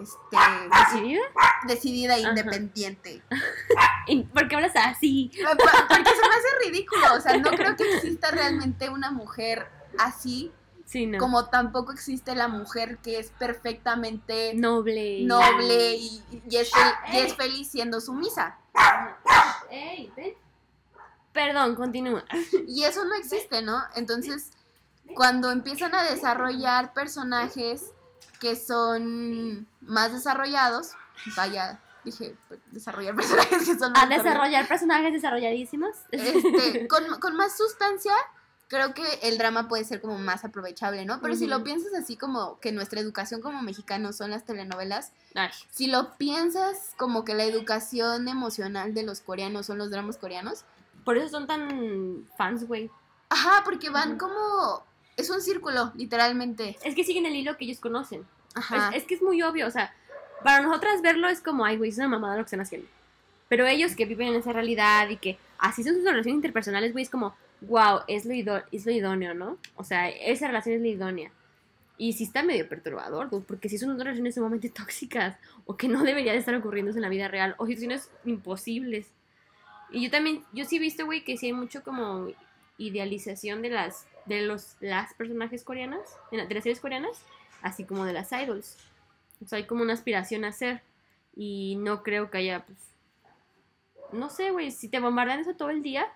[0.00, 0.36] este,
[0.92, 1.22] ¿Decidida?
[1.66, 3.22] decidida e independiente.
[4.06, 5.30] ¿Y ¿Por qué hablas así?
[5.42, 9.68] Por- Porque se me hace ridículo, o sea, no creo que exista realmente una mujer
[9.98, 10.52] así,
[10.86, 11.18] Sí, no.
[11.18, 15.24] como tampoco existe la mujer que es perfectamente Noble.
[15.24, 18.56] noble y, y es, fel- y es feliz siendo sumisa.
[19.70, 20.34] Ey, ven.
[21.32, 22.24] Perdón, continúa.
[22.66, 23.82] Y eso no existe, ¿no?
[23.96, 24.50] Entonces,
[25.14, 27.92] cuando empiezan a desarrollar personajes
[28.40, 30.92] que son más desarrollados,
[31.36, 35.90] vaya, dije, pues, desarrollar personajes que son más A desarrollar personajes desarrolladísimos.
[36.10, 38.14] este, con, con más sustancia,
[38.68, 41.20] creo que el drama puede ser como más aprovechable, ¿no?
[41.20, 45.12] Pero si lo piensas así como que nuestra educación como mexicanos son las telenovelas,
[45.70, 50.64] si lo piensas como que la educación emocional de los coreanos son los dramas coreanos.
[51.04, 52.90] Por eso son tan fans, güey.
[53.30, 54.84] Ajá, porque van como...
[55.18, 56.78] Es un círculo, literalmente.
[56.84, 58.24] Es que siguen el hilo que ellos conocen.
[58.54, 58.90] Ajá.
[58.94, 59.92] Es, que es muy obvio, o sea,
[60.42, 62.88] para nosotras verlo es como, ay, güey, es una mamada lo que están haciendo.
[63.48, 67.02] Pero ellos que viven en esa realidad y que así son sus relaciones interpersonales, güey,
[67.02, 69.58] es como, wow, es lo, es lo idóneo, ¿no?
[69.74, 71.32] O sea, esa relación es la idónea.
[71.96, 76.32] Y sí está medio perturbador, porque si son relaciones sumamente tóxicas o que no debería
[76.32, 79.08] de estar ocurriendo en la vida real o situaciones imposibles.
[79.90, 82.28] Y yo también, yo sí he visto, güey, que sí hay mucho como
[82.76, 87.22] idealización de las, de los, las personajes coreanas, de las series coreanas,
[87.62, 88.76] así como de las idols.
[89.42, 90.82] O sea, hay como una aspiración a ser
[91.34, 92.78] y no creo que haya, pues,
[94.12, 96.06] no sé, güey, si te bombardean eso todo el día,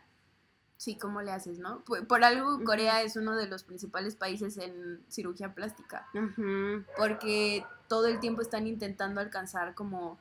[0.83, 1.85] Sí, ¿cómo le haces, no?
[1.85, 6.09] Por, algo Corea es uno de los principales países en cirugía plástica.
[6.98, 10.18] Porque todo el tiempo están intentando alcanzar como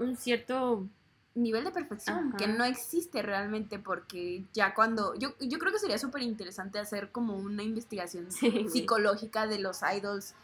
[0.00, 0.88] un cierto
[1.34, 5.98] nivel de perfección que no existe realmente porque ya cuando yo, yo creo que sería
[5.98, 8.30] súper interesante hacer como una investigación
[8.70, 10.34] psicológica de los idols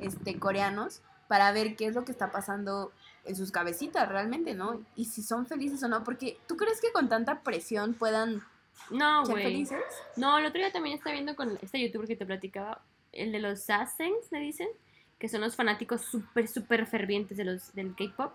[0.00, 2.92] este coreanos para ver qué es lo que está pasando
[3.24, 4.82] en sus cabecitas realmente, ¿no?
[4.96, 8.42] Y si son felices o no, porque tú crees que con tanta presión puedan
[8.90, 9.66] no, güey.
[10.16, 13.38] No, el otro día también estaba viendo con este youtuber que te platicaba, el de
[13.38, 14.68] los Sassens, me dicen,
[15.18, 18.32] que son los fanáticos súper, súper fervientes de los, del K-pop,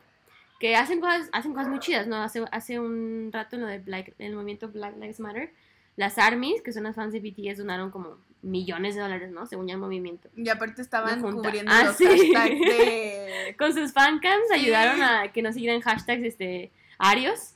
[0.59, 2.17] que hacen cosas, hacen cosas muy chidas, ¿no?
[2.17, 5.53] Hace, hace un rato en lo de Black, el movimiento Black Lives Matter,
[5.95, 9.45] las ARMYs, que son las fans de BTS, donaron como millones de dólares, ¿no?
[9.45, 10.29] Según ya el movimiento.
[10.35, 13.55] Y aparte estaban cubriendo ah, los hashtags de...
[13.57, 17.53] Con sus fancams ayudaron a que no siguieran hashtags este, arios.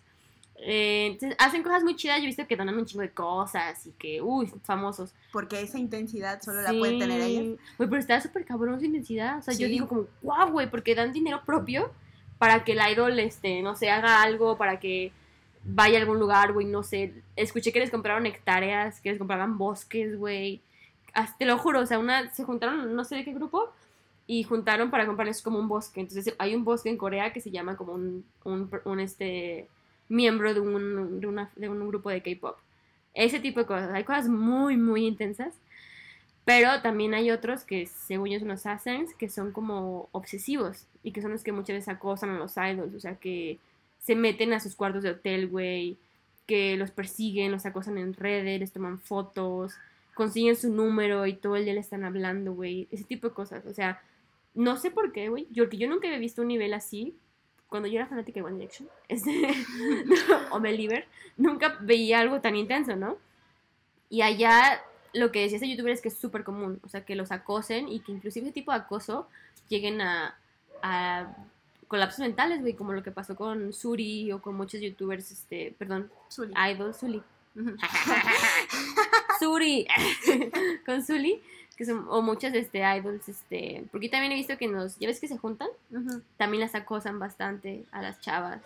[0.63, 2.17] Eh, entonces hacen cosas muy chidas.
[2.17, 5.13] Yo he visto que donan un chingo de cosas y que, uy, famosos.
[5.31, 7.59] Porque esa intensidad solo la pueden tener ellos.
[7.77, 9.37] Güey, pero está súper cabrón su intensidad.
[9.39, 11.91] O sea, yo digo como, guau, güey, porque dan dinero propio
[12.41, 15.11] para que el idol, este, no sé, haga algo, para que
[15.63, 17.13] vaya a algún lugar, güey, no sé.
[17.35, 20.59] Escuché que les compraron hectáreas, que les compraban bosques, güey.
[21.37, 23.71] Te lo juro, o sea, una, se juntaron, no sé de qué grupo,
[24.25, 26.01] y juntaron para comprarles como un bosque.
[26.01, 29.67] Entonces hay un bosque en Corea que se llama como un, un, este
[30.09, 32.57] miembro de un, de, una, de un grupo de K-pop.
[33.13, 33.93] Ese tipo de cosas.
[33.93, 35.53] Hay cosas muy, muy intensas.
[36.45, 41.21] Pero también hay otros que, según son los assassins, que son como obsesivos y que
[41.21, 42.95] son los que muchas veces acosan a los idols.
[42.95, 43.59] O sea, que
[43.99, 45.97] se meten a sus cuartos de hotel, güey.
[46.47, 49.73] Que los persiguen, los acosan en redes, les toman fotos,
[50.15, 52.87] consiguen su número y todo el día le están hablando, güey.
[52.91, 53.65] Ese tipo de cosas.
[53.65, 54.01] O sea,
[54.55, 55.47] no sé por qué, güey.
[55.51, 57.15] Yo, yo nunca había visto un nivel así
[57.71, 59.31] cuando yo era fanática de One Direction, este,
[60.51, 63.17] o Believer, nunca veía algo tan intenso, ¿no?
[64.09, 67.15] Y allá lo que decía ese youtuber es que es súper común, o sea, que
[67.15, 69.27] los acosen y que inclusive ese tipo de acoso
[69.69, 70.37] lleguen a,
[70.81, 71.35] a
[71.87, 76.09] colapsos mentales, güey, como lo que pasó con Suri o con muchos youtubers, este, perdón,
[76.29, 76.53] Suri.
[76.71, 77.21] Idol, Suri.
[79.39, 79.87] Suri,
[80.85, 81.41] con Suli,
[82.07, 85.37] o muchas este, idols, este, porque también he visto que nos, ya ves que se
[85.37, 85.67] juntan,
[86.37, 88.61] también las acosan bastante a las chavas.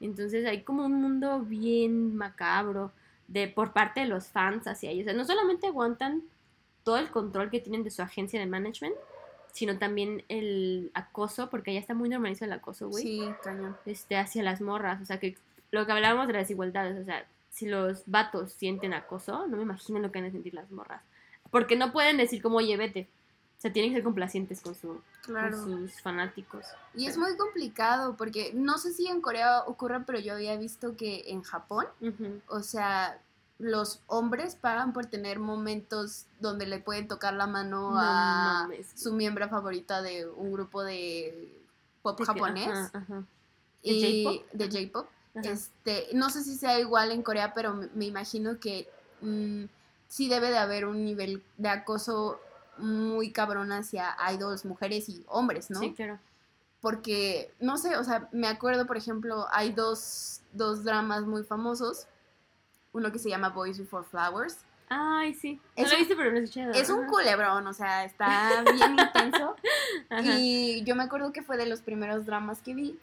[0.00, 2.92] Entonces hay como un mundo bien macabro
[3.28, 5.06] de por parte de los fans hacia ellos.
[5.06, 6.22] O sea, no solamente aguantan
[6.82, 8.94] todo el control que tienen de su agencia de management,
[9.52, 13.02] sino también el acoso, porque ya está muy normalizado el acoso, güey.
[13.02, 13.76] Sí, cañón.
[13.86, 15.36] Este, hacia las morras, o sea, que
[15.70, 19.62] lo que hablábamos de las desigualdades, o sea, si los vatos sienten acoso, no me
[19.62, 21.02] imagino lo que van a sentir las morras.
[21.50, 23.08] Porque no pueden decir como, oye, vete.
[23.64, 26.66] Sea, tienen que ser complacientes con, su, sus fanáticos.
[26.94, 30.96] Y es muy complicado porque no sé si en Corea ocurre, pero yo había visto
[30.96, 31.86] que en Japón,
[32.48, 33.18] o sea,
[33.58, 39.48] los hombres pagan por tener momentos donde le pueden tocar la mano a su miembro
[39.48, 41.50] favorita de un grupo de
[42.02, 42.92] pop japonés.
[43.80, 45.08] Y de J-pop.
[45.42, 48.90] Este, no sé si sea igual en Corea, pero me, imagino que
[49.22, 49.64] mm,
[50.06, 52.38] sí debe de haber un nivel de acoso
[52.78, 55.80] muy cabrón hacia idols, mujeres y hombres, ¿no?
[55.80, 56.18] Sí, claro.
[56.80, 62.06] Porque, no sé, o sea, me acuerdo, por ejemplo, hay dos, dos dramas muy famosos.
[62.92, 64.58] Uno que se llama Boys Before Flowers.
[64.88, 65.60] Ay, sí.
[65.76, 66.72] No lo viste, pero lo he escuchado.
[66.72, 69.56] Es un culebrón, o sea, está bien intenso.
[70.36, 72.98] Y yo me acuerdo que fue de los primeros dramas que vi.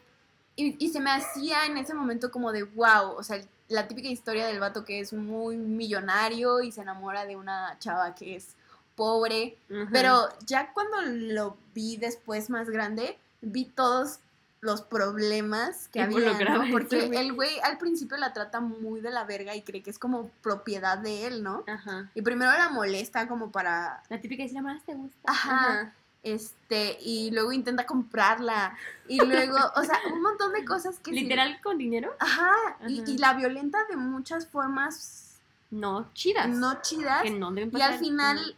[0.54, 4.08] Y, y, se me hacía en ese momento como de wow, o sea, la típica
[4.08, 8.54] historia del vato que es muy millonario y se enamora de una chava que es
[8.96, 9.56] pobre.
[9.92, 14.18] Pero ya cuando lo vi después más grande, vi todos
[14.60, 16.64] los problemas que había, ¿no?
[16.70, 19.98] Porque el güey al principio la trata muy de la verga y cree que es
[19.98, 21.64] como propiedad de él, ¿no?
[21.66, 22.08] Ajá.
[22.14, 25.18] Y primero la molesta como para La típica es la más te gusta.
[25.26, 25.92] Ajá.
[26.22, 28.76] este y luego intenta comprarla
[29.08, 32.14] y luego, o sea, un montón de cosas que sí- Literal con dinero.
[32.20, 32.52] Ajá,
[32.86, 33.10] y, Ajá.
[33.10, 35.40] y la violenta de muchas formas
[35.72, 36.48] No, chidas.
[36.48, 37.22] no chidas.
[37.24, 37.94] que no deben Y pasar.
[37.94, 38.56] al final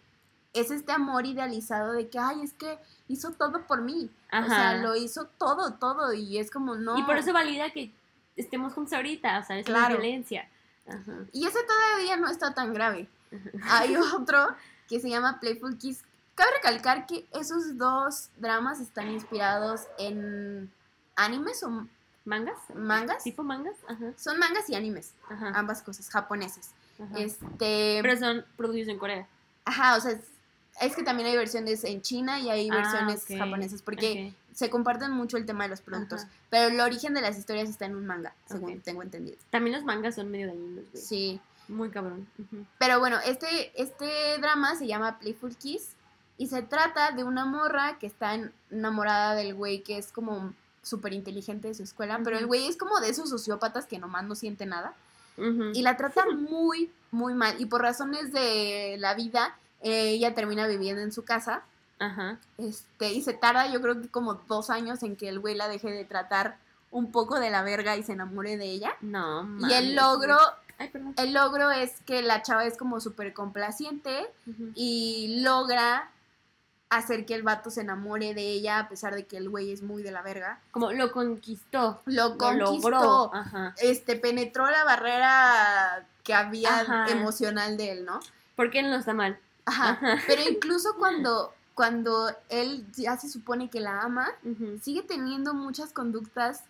[0.55, 4.09] es este amor idealizado de que, ay, es que hizo todo por mí.
[4.31, 4.45] Ajá.
[4.47, 6.12] O sea, lo hizo todo, todo.
[6.14, 6.97] Y es como, no.
[6.99, 7.93] Y por eso valida que
[8.37, 9.95] estemos juntos ahorita, o sea, es Claro.
[9.95, 10.49] la violencia.
[10.88, 11.12] Ajá.
[11.33, 13.09] Y ese todavía no está tan grave.
[13.64, 14.55] Hay otro
[14.88, 16.03] que se llama Playful Kiss.
[16.35, 20.71] Cabe recalcar que esos dos dramas están inspirados en
[21.17, 21.87] animes o
[22.27, 22.57] ¿Mangas?
[22.75, 23.23] mangas.
[23.23, 23.77] ¿Tipo mangas?
[23.87, 24.12] Ajá.
[24.17, 25.53] Son mangas y animes, Ajá.
[25.55, 26.71] ambas cosas, japoneses.
[26.99, 27.19] ajá.
[27.19, 29.29] Este, Pero son producidos en Corea.
[29.67, 30.19] ajá, o sea,
[30.81, 34.57] es, que también hay versiones en China y hay Ah, versiones ok, japonesas porque ok.
[34.57, 36.31] se comparten mucho el tema de los productos, Ajá.
[36.51, 38.83] pero el origen de las historias está en un manga, según Ok.
[38.83, 39.37] tengo entendido.
[39.51, 41.03] También los mangas son medio dañinos, güey.
[41.05, 42.27] Sí, Muy cabrón.
[42.39, 42.67] Ujú.
[42.79, 45.91] pero bueno, este, este drama se llama Playful Kiss
[46.37, 50.53] y se trata de una morra que está en- enamorada del güey que es como
[50.83, 54.25] súper inteligente de su escuela, pero el güey es como de esos sociópatas que nomás
[54.25, 54.93] no siente nada.
[55.37, 55.73] Ujú.
[55.75, 57.61] y la trata muy, muy mal.
[57.61, 61.62] Y por razones de la vida, ella termina viviendo en su casa.
[61.99, 62.38] Ajá.
[62.59, 65.68] Este, y se tarda, yo creo que como dos años en que el güey la
[65.68, 66.57] deje de tratar
[66.90, 68.92] un poco de la verga y se enamore de ella.
[69.01, 70.37] No, y el logro.
[70.79, 74.27] Ay, el logro es que la chava es como súper complaciente
[74.75, 76.11] y logra
[76.90, 79.83] hacer que el vato se enamore de ella a pesar de que el güey es
[79.83, 80.61] muy de la verga.
[80.70, 82.03] Como lo conquistó.
[82.07, 82.90] Lo Lo conquistó.
[82.90, 83.35] logró.
[83.35, 83.75] Ajá.
[83.79, 87.07] Este, penetró la barrera que había Ajá.
[87.09, 88.20] emocional de él, ¿no?
[88.57, 89.38] Porque él no está mal.
[89.66, 89.98] Ajá.
[90.27, 94.29] Pero incluso cuando, cuando él ya se supone que la ama,
[94.83, 96.64] sigue teniendo muchas conductas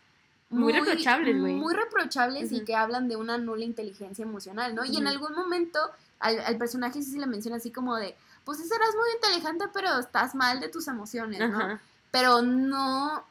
[0.50, 1.54] Muy reprochables, güey.
[1.54, 4.84] Muy reprochables y que hablan de una nula inteligencia emocional, ¿no?
[4.84, 5.80] Y en algún momento
[6.20, 9.64] al, al personaje sí se le menciona así como de, pues sí serás muy inteligente,
[9.74, 11.80] pero estás mal de tus emociones, ¿no?
[12.12, 13.24] Pero no...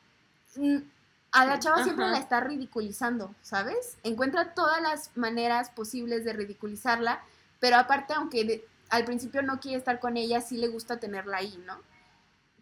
[1.32, 3.98] A la chava siempre la está ridiculizando, ¿sabes?
[4.04, 7.24] Encuentra todas las maneras posibles de ridiculizarla,
[7.60, 11.38] pero aparte, aunque de- al principio no quiere estar con ella, sí le gusta tenerla
[11.38, 11.80] ahí, ¿no?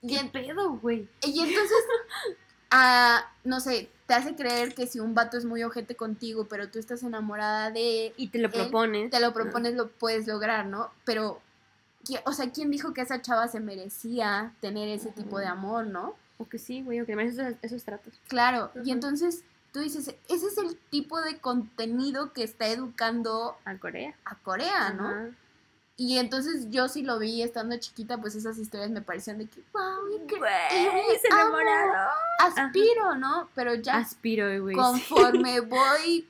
[0.02, 1.08] Y, ¿Qué en- pedo, güey?
[1.24, 1.78] y entonces,
[2.72, 6.70] ah, no sé, te hace creer que si un vato es muy ojete contigo, pero
[6.70, 9.12] tú estás enamorada de él, Y te lo Él propones.
[9.12, 10.90] te lo propones, lo puedes lograr, ¿no?
[11.06, 11.42] Pero,
[12.06, 15.86] ¿qui- o sea, ¿quién dijo que esa chava se merecía tener ese tipo de amor,
[15.88, 16.16] no?
[16.38, 18.14] O que sí, güey, o que mereces esos, esos tratos.
[18.28, 23.76] Claro, y entonces tú dices, ese es el tipo de contenido que está educando A
[23.78, 24.16] Corea.
[24.26, 25.34] a Corea, ¿no?
[25.98, 29.62] Y entonces yo sí lo vi estando chiquita, pues esas historias me parecían de que,
[29.74, 31.60] wow, Güey, se amo.
[31.60, 32.08] enamoraron.
[32.40, 33.50] aspiro, ¿no?
[33.54, 34.76] Pero ya Aspiro, güey.
[34.76, 36.28] conforme voy,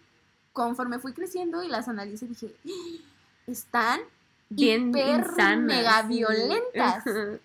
[0.52, 3.02] conforme fui creciendo y las analicé, dije, "Ah,
[3.48, 4.02] están
[4.50, 5.58] Bien hiper insanas.
[5.60, 6.08] mega sí.
[6.10, 7.04] violentas.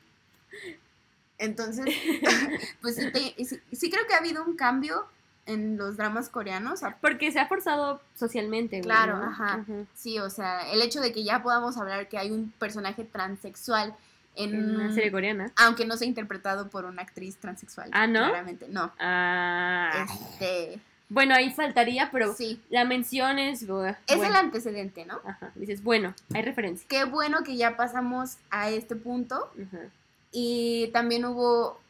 [1.38, 1.84] Entonces,
[2.80, 5.06] pues sí, te- sí- sí creo que ha habido un cambio
[5.46, 6.80] en los dramas coreanos.
[7.00, 8.82] Porque se ha forzado socialmente, güey.
[8.84, 9.24] Claro, ¿no?
[9.26, 9.64] ajá.
[9.94, 13.94] Sí, o sea, el hecho de que ya podamos hablar que hay un personaje transexual
[14.34, 15.50] en, En una serie coreana.
[15.56, 17.88] aunque no sea interpretado por una actriz transexual.
[17.92, 18.24] Ah, ¿no?
[18.28, 18.92] Claramente, no.
[18.98, 20.06] Ah.
[20.32, 20.78] Este,
[21.08, 23.62] Bueno, ahí faltaría, pero sí, la mención es.
[23.62, 23.94] es bueno.
[24.26, 25.20] el antecedente, ¿no?
[25.24, 25.52] Ajá.
[25.54, 26.86] Dices, bueno, hay referencia.
[26.88, 29.84] Qué bueno que ya pasamos a este punto Ajá.
[30.32, 31.80] y también hubo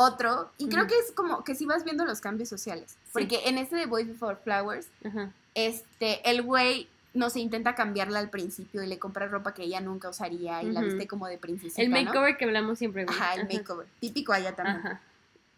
[0.00, 3.58] otro, y creo que es como que si vas viendo los cambios sociales, porque en
[3.58, 4.86] este de Boys Before Flowers,
[5.54, 9.80] este, el güey no se intenta cambiarla al principio y le compra ropa que ella
[9.80, 12.00] nunca usaría y la viste como de princesita, El ¿no?
[12.00, 13.16] makeover que hablamos siempre, güey.
[13.18, 14.98] Ajá, el makeover, típico allá también.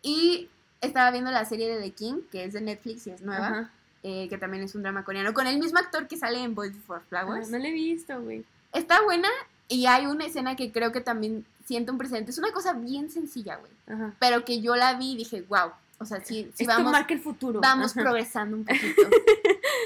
[0.02, 0.48] Y
[0.80, 3.70] estaba viendo la serie de The King, que es de Netflix y es nueva,
[4.02, 6.72] eh, que también es un drama coreano, con el mismo actor que sale en Boys
[6.72, 7.50] Before Ah, Flowers.
[7.50, 8.44] no lo he visto, güey.
[8.72, 9.28] Está buena
[9.68, 12.32] y hay una escena que creo que también siente un precedente.
[12.32, 13.70] Es una cosa bien sencilla, güey.
[13.86, 14.12] Ajá.
[14.18, 15.70] Pero que yo la vi y dije, wow.
[15.98, 17.60] O sea, sí, sí Esto vamos, marca el futuro.
[17.60, 18.00] vamos Ajá.
[18.02, 19.02] progresando un poquito.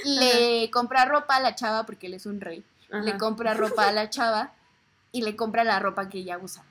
[0.04, 2.64] le compra ropa a la chava porque él es un rey.
[2.90, 3.02] Ajá.
[3.02, 4.52] Le compra ropa a la chava
[5.12, 6.64] y le compra la ropa que ella usa.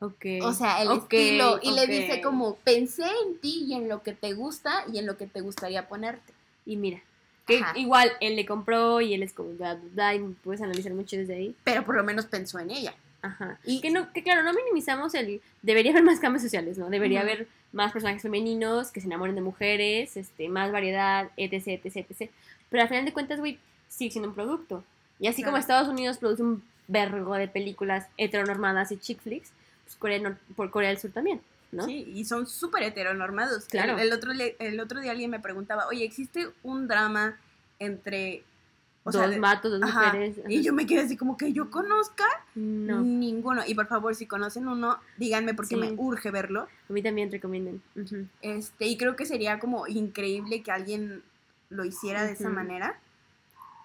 [0.00, 0.24] Ok.
[0.42, 1.60] O sea, el Ok, estilo.
[1.62, 1.88] Y le ok.
[1.88, 5.26] dice como, pensé en ti y en lo que te gusta y en lo que
[5.28, 6.32] te gustaría ponerte.
[6.66, 7.00] Y mira.
[7.46, 7.78] Que Ajá.
[7.78, 11.34] igual él le compró y él es como, da, da, y puedes analizar mucho desde
[11.34, 11.56] ahí.
[11.64, 12.94] Pero por lo menos pensó en ella.
[13.22, 13.58] Ajá.
[13.64, 15.40] Y- que no, que claro, no minimizamos el.
[15.62, 16.88] Debería haber más cambios sociales, ¿no?
[16.90, 17.28] Debería Ujú.
[17.28, 22.30] haber más personajes femeninos que se enamoren de mujeres, este, más variedad, etc, etc, etc.
[22.70, 23.58] Pero al final de cuentas, güey,
[23.88, 24.84] sigue siendo un producto.
[25.18, 25.56] Y así como.
[25.56, 29.50] Estados Unidos produce un vergo de películas heteronormadas y chick flicks,
[29.84, 31.40] pues Corea, por Corea del Sur también.
[31.70, 31.84] ¿no?
[31.84, 33.66] Sí, y son súper heteronormados.
[33.66, 33.98] Claro.
[33.98, 37.38] El, el otro, el otro día alguien me preguntaba, oye, ¿existe un drama
[37.78, 38.42] entre...
[39.08, 40.36] o dos sea, vatos, dos Ajá, mujeres.
[40.48, 43.62] Y yo me quedé así como que yo conozca No, ninguno.
[43.66, 45.80] Y por favor, si conocen uno, díganme porque Sí.
[45.80, 46.68] me urge verlo.
[46.88, 47.82] a mí también recomienden.
[48.42, 51.22] Este, y creo que sería como increíble que alguien
[51.70, 52.98] lo hiciera de esa manera.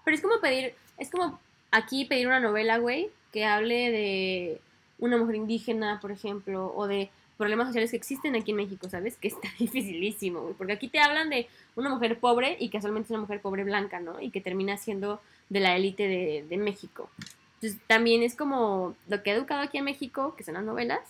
[0.06, 1.40] Pero es como pedir, es como
[1.72, 4.62] aquí pedir una novela, güey, que hable de
[5.00, 7.10] una mujer indígena, por ejemplo, o de
[7.44, 9.18] problemas sociales que existen aquí en México, ¿sabes?
[9.18, 13.12] Que está dificilísimo, güey, porque aquí te hablan de una mujer pobre y casualmente es
[13.12, 14.20] una mujer pobre blanca, ¿no?
[14.22, 17.10] Y que termina siendo de la élite de, de México.
[17.56, 21.02] Entonces también es como lo que ha educado aquí en México, que son las novelas,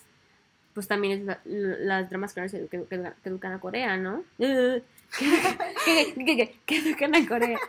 [0.74, 4.24] pues también es la- las dramas claras que, que- que- que educan a Corea, ¿no?
[4.38, 4.84] que,
[5.86, 7.60] que- que- que educan a Corea.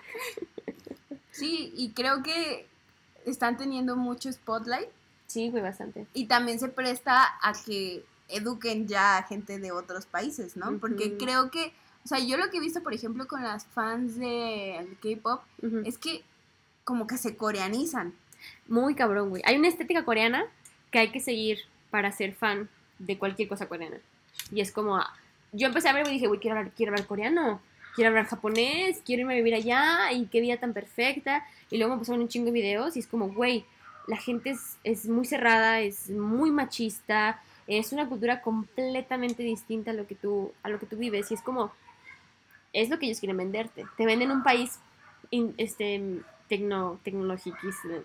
[1.30, 2.66] Sí, y creo que
[3.26, 4.88] están teniendo mucho spotlight
[5.26, 6.06] Sí, güey, bastante.
[6.14, 8.04] y también se presta a que
[8.36, 10.78] eduquen ya a gente de otros países, ¿no?
[10.78, 11.72] Porque creo que,
[12.04, 15.42] o sea, yo lo que he visto, por ejemplo, con las fans de K-pop
[15.84, 16.22] es que
[16.84, 18.14] como que se coreanizan.
[18.68, 19.42] Muy cabrón, güey.
[19.46, 20.44] Hay una estética coreana
[20.90, 21.58] que hay que seguir
[21.90, 22.68] para ser fan
[22.98, 23.98] de cualquier cosa coreana.
[24.52, 25.12] Y es como, ah,
[25.52, 27.60] yo empecé a ver y dije, güey, quiero hablar, quiero hablar coreano,
[27.94, 31.46] quiero hablar japonés, quiero irme a vivir allá y qué vida tan perfecta.
[31.70, 33.64] Y luego me empezaron un chingo de videos y es como, güey,
[34.06, 39.94] la gente es, es muy cerrada, es muy machista, es una cultura completamente distinta a
[39.94, 41.30] lo que tú, a lo que tú vives.
[41.30, 41.72] Y es como,
[42.72, 43.84] es lo que ellos quieren venderte.
[43.96, 44.78] Te venden un país
[45.30, 47.98] in- este, tecno, tecnologiquísimo.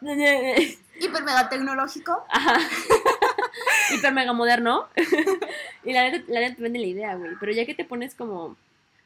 [0.00, 2.24] Hiper mega tecnológico.
[2.30, 2.56] Ajá.
[3.94, 4.86] Hiper mega moderno.
[5.84, 7.32] y la neta, la neta te vende la idea, güey.
[7.40, 8.56] Pero ya que te pones como.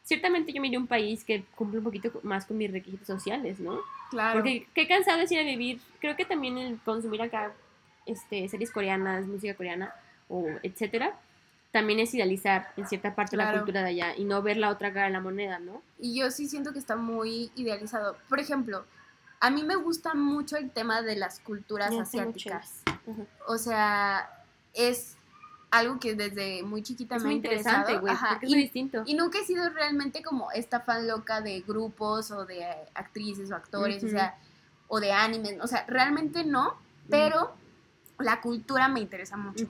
[0.02, 3.80] Ciertamente yo miré un país que cumple un poquito más con mis requisitos sociales, ¿no?
[4.10, 4.34] Claro.
[4.34, 5.80] Porque qué cansado es ir a vivir.
[5.98, 7.54] Creo que también el consumir acá
[8.06, 9.94] este, series coreanas, música coreana,
[10.28, 11.14] o etcétera,
[11.72, 13.58] también es idealizar en cierta parte la Claro.
[13.58, 15.82] cultura de allá y no ver la otra cara de la moneda, ¿no?
[15.98, 18.16] Y yo sí siento que está muy idealizado.
[18.28, 18.84] Por ejemplo,
[19.40, 22.82] a mí me gusta mucho el tema de las culturas Ya asiáticas.
[23.48, 24.30] O sea,
[24.72, 25.16] es
[25.70, 29.02] algo que desde muy chiquita Es me muy interesante, güey, es muy y, distinto.
[29.04, 33.56] y nunca he sido realmente como esta fan loca de grupos o de actrices o
[33.56, 34.38] actores, o sea,
[34.86, 35.58] o de anime.
[35.60, 36.76] O sea, realmente no,
[37.10, 37.52] pero
[38.18, 39.66] la cultura me interesa mucho.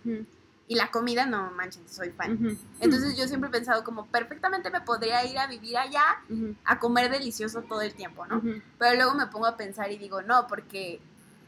[0.67, 2.59] Y la comida, no manches, soy fan.
[2.81, 6.05] Entonces yo siempre he pensado como perfectamente me podría ir a vivir allá
[6.65, 8.43] a comer delicioso todo el tiempo, ¿no?
[8.79, 11.01] Pero luego me pongo a pensar y digo, no, porque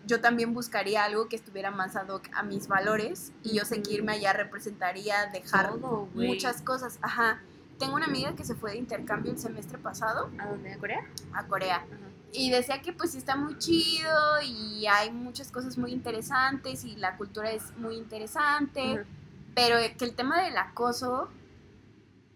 [0.07, 3.83] yo también buscaría algo que estuviera más ad hoc a mis valores y yo sé
[3.83, 6.99] que irme allá representaría dejar Todo, muchas cosas.
[7.03, 7.41] Ajá.
[7.79, 10.73] Tengo una amiga que se fue de intercambio el semestre pasado ¿A dónde?
[10.73, 11.05] ¿A Corea?
[11.35, 12.06] a Corea Ajá.
[12.37, 14.11] Y decía que pues sí está muy chido
[14.45, 19.05] y hay muchas cosas muy interesantes y la cultura es muy interesante,
[19.55, 21.29] pero que el tema del acoso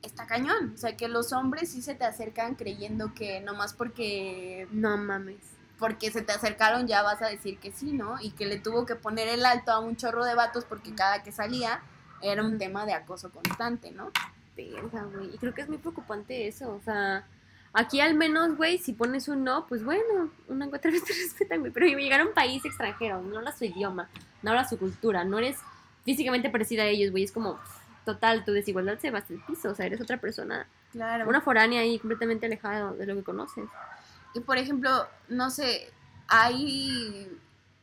[0.03, 0.73] está cañón.
[0.75, 5.37] O sea, que los hombres sí se te acercan creyendo que nomás porque No mames.
[5.79, 8.17] porque se te acercaron ya vas a decir que sí, ¿no?
[8.21, 11.23] Y que le tuvo que poner el alto a un chorro de vatos porque cada
[11.23, 11.83] que salía
[12.23, 14.11] era un tema de acoso constante, ¿no?
[14.57, 15.35] Verga, güey.
[15.35, 16.71] Y creo que es muy preocupante eso.
[16.75, 17.27] O sea,
[17.73, 21.13] aquí al menos, güey, si pones un no, pues bueno, una que otra vez te
[21.25, 21.73] respetan, güey.
[21.73, 24.09] Pero llegar a un país extranjero, no hablas su idioma,
[24.43, 25.59] no hablas su cultura, no eres
[26.05, 27.25] físicamente parecida a ellos, güey.
[27.25, 27.59] Es como,
[28.05, 29.71] total, tu desigualdad se va hasta el piso.
[29.71, 31.29] O sea, eres otra persona, Claro.
[31.29, 33.65] una foránea ahí completamente alejada de lo que conoces.
[34.35, 35.89] Y por ejemplo, no sé,
[36.29, 37.29] hay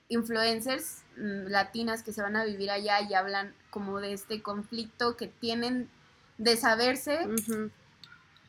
[0.09, 5.17] influencers mm, latinas que se van a vivir allá y hablan como de este conflicto
[5.17, 5.89] que tienen
[6.37, 7.19] de saberse,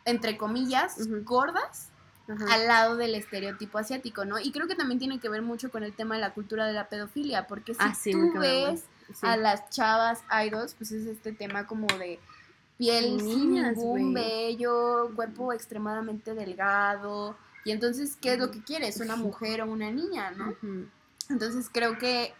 [0.08, 1.88] entre comillas, gordas
[2.50, 4.38] al lado del estereotipo asiático, ¿no?
[4.38, 6.74] Y creo que también tiene que ver mucho con el tema de la cultura de
[6.74, 8.84] la pedofilia, porque si Ah, sí, tú ves
[9.14, 9.20] Sí.
[9.26, 12.20] a las chavas idols, pues es este tema como de
[12.76, 17.34] piel sin ningún vello, cuerpo extremadamente delgado.
[17.64, 19.00] Y entonces, ¿qué es lo que quieres?
[19.00, 20.54] ¿Una mujer o una niña, no?
[21.30, 22.34] Entonces creo que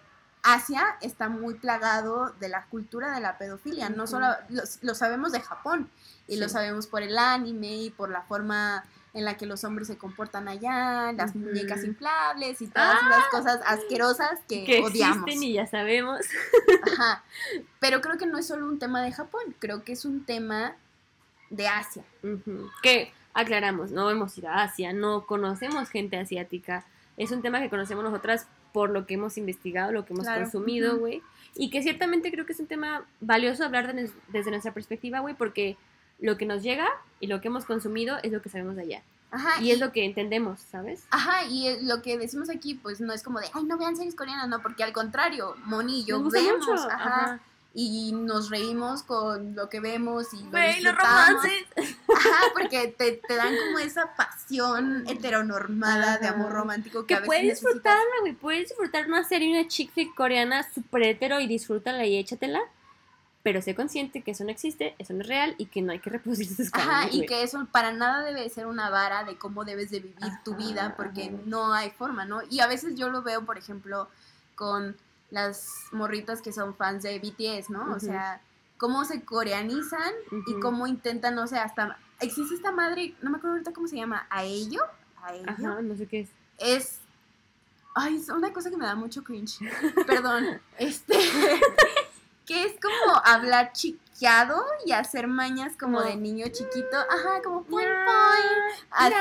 [0.55, 3.89] Asia está muy plagado de la cultura de la pedofilia.
[3.91, 5.91] No solo lo, lo sabemos de Japón
[6.27, 8.85] y lo sabemos por el anime y por la forma
[9.15, 13.61] en la que los hombres se comportan allá, las muñecas inflables y todas esas cosas
[13.67, 15.25] asquerosas que, Que odiamos.
[15.27, 16.21] existen y ya sabemos.
[16.93, 17.25] Ajá.
[17.81, 20.77] Pero creo que no es solo un tema de Japón, creo que es un tema
[21.51, 22.05] de Asia.
[22.83, 26.85] Que aclaramos, no hemos ido a Asia, no conocemos gente asiática.
[27.17, 30.43] Es un tema que conocemos nosotras por lo que hemos investigado, lo que hemos Claro.
[30.43, 31.23] consumido, güey.
[31.57, 35.35] Y que ciertamente creo que es un tema valioso hablar de- desde nuestra perspectiva, güey,
[35.35, 35.77] porque
[36.21, 36.87] lo que nos llega
[37.21, 39.03] y lo que hemos consumido es lo que sabemos de allá.
[39.31, 39.61] Ajá.
[39.63, 41.05] Y es lo que entendemos, ¿sabes?
[41.11, 44.15] Ajá, y lo que decimos aquí, pues no es como de, ay, no vean series
[44.15, 47.41] coreanas, no, porque al contrario, monillo, Nos gusta vemos, mucho, ajá, ajá.
[47.75, 51.67] Y nos reímos con lo que vemos y lo Güey, los romances.
[51.77, 57.17] Ajá, porque te, te dan como esa pasión heteronormada de amor romántico que, Que a
[57.19, 57.75] veces puedes necesitas.
[57.75, 58.33] disfrutarla, güey.
[58.35, 62.61] Puedes disfrutar una serie, una chick flick coreana super hetero y disfrútala y échatela.
[63.45, 66.01] Pero sé consciente que eso no existe, eso no es real y que no hay
[66.01, 69.65] que reproducir sus Ajá, y que eso para nada debe ser una vara de cómo
[69.65, 72.41] debes de vivir tu vida, porque no hay forma, ¿no?
[72.51, 74.09] Y a veces yo lo veo, por ejemplo,
[74.57, 74.97] con
[75.31, 77.95] las morritas que son fans de BTS, ¿no?
[77.95, 78.41] O sea,
[78.79, 80.13] cómo se coreanizan
[80.47, 81.99] y cómo intentan, no sé, hasta...
[82.21, 84.83] Existe esta madre, no me acuerdo ahorita cómo se llama, a ello,
[85.23, 85.45] a ello.
[85.47, 86.31] Ajá, no sé qué es.
[86.59, 86.99] Es...
[87.95, 89.59] Ay, es una cosa que me da mucho cringe.
[90.07, 90.61] Perdón.
[90.79, 91.15] Este...
[92.47, 96.07] que es como hablar chiqueado y hacer mañas como No.
[96.07, 96.97] de niño chiquito.
[96.97, 98.87] Ajá, como point point.
[98.91, 99.15] Así.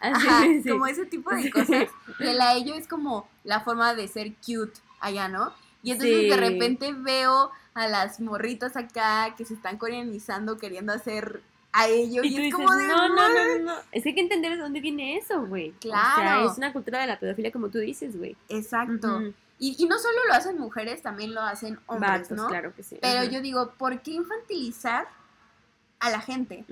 [0.00, 0.70] así, Ajá, sí.
[0.70, 1.88] como ese tipo de cosas.
[2.20, 5.52] Y el a ello es como la forma de ser cute allá, ¿no?
[5.82, 6.28] Y entonces Sí.
[6.28, 11.42] de repente veo a las morritas acá que se están coreanizando queriendo hacer
[11.72, 12.22] a ello.
[12.24, 12.86] Y, Y tú es dices, como de.
[12.88, 13.74] no, no, no, no.
[13.92, 15.70] Es que hay que entender de dónde viene eso, güey.
[15.70, 16.50] O sea, Claro.
[16.50, 18.36] es una cultura de la pedofilia como tú dices, güey.
[18.48, 19.22] Exacto.
[19.58, 22.48] Y, y no solo lo hacen mujeres, también lo hacen hombres, Vatos, ¿no?
[22.48, 22.98] claro que sí.
[23.00, 25.06] Pero yo digo, ¿por qué infantilizar
[26.00, 26.64] a la gente?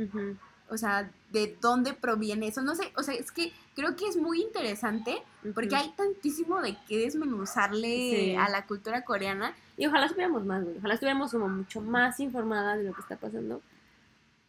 [0.70, 2.62] O sea, ¿de dónde proviene eso?
[2.62, 5.22] No sé, o sea, es que creo que es muy interesante
[5.54, 8.34] porque hay tantísimo de qué desmenuzarle Sí.
[8.34, 9.54] a la cultura coreana.
[9.76, 10.78] Y ojalá supiéramos más, güey.
[10.78, 13.62] Ojalá estuviéramos como mucho más informadas de lo que está pasando.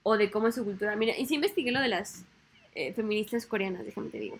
[0.01, 0.95] O de cómo es su cultura.
[0.95, 2.23] Mira, y sí investigué lo de las
[2.73, 4.39] eh, feministas coreanas, déjame te digo.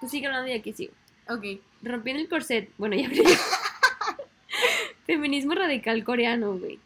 [0.00, 0.94] Tú sigue hablando y aquí sigo.
[1.28, 1.44] Ok.
[1.82, 2.70] Rompiendo el corset.
[2.78, 3.22] Bueno, ya hablé.
[5.06, 6.78] Feminismo radical coreano, güey.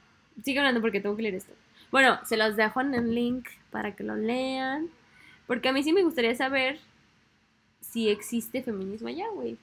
[0.42, 1.52] Sigue hablando porque tengo que leer esto.
[1.92, 4.88] Bueno, se los dejo en el link para que lo lean.
[5.46, 6.80] Porque a mí sí me gustaría saber
[7.92, 9.58] si existe feminismo allá, güey.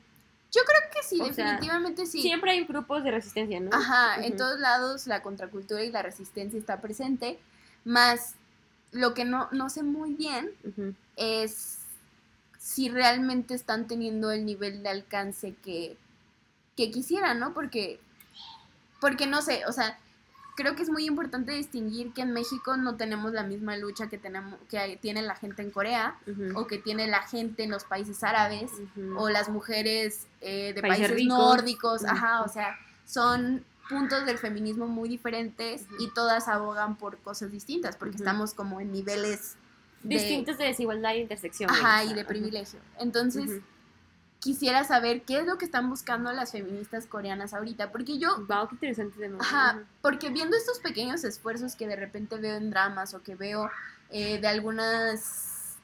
[0.52, 2.22] Creo que sí, O sea, definitivamente sí.
[2.22, 3.72] Siempre hay grupos de resistencia, ¿no?
[3.74, 7.40] Ajá, en todos lados la contracultura y la resistencia está presente,
[7.84, 8.36] más
[8.92, 10.52] lo que no, no sé muy bien
[11.16, 11.80] es
[12.60, 15.98] si realmente están teniendo el nivel de alcance que,
[16.78, 17.54] que quisieran, ¿no?
[17.54, 18.00] Porque,
[19.02, 20.00] porque no sé, o sea,
[20.56, 24.18] creo que es muy importante distinguir que en México no tenemos la misma lucha que
[24.18, 26.18] tenemos, que tiene la gente en Corea,
[26.56, 28.72] o que tiene la gente en los países árabes,
[29.18, 35.10] o las mujeres eh, de Países nórdicos, ajá, o sea, son puntos del feminismo muy
[35.10, 39.56] diferentes y todas abogan por cosas distintas, porque estamos como en niveles
[40.04, 41.70] de- Distintos de desigualdad e intersección.
[41.70, 42.80] Ajá, y de privilegio.
[43.00, 43.62] Entonces.
[44.44, 48.68] Quisiera saber qué es lo que están buscando las feministas coreanas ahorita, porque yo, Wow,
[48.68, 49.38] qué interesante tema.
[49.40, 53.70] ajá, porque viendo estos pequeños esfuerzos que de repente veo en dramas o que veo
[54.10, 55.78] eh, de algunas,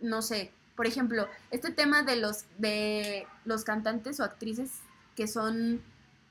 [0.00, 4.70] no sé, por ejemplo, este tema de los, de los cantantes o actrices
[5.14, 5.82] que son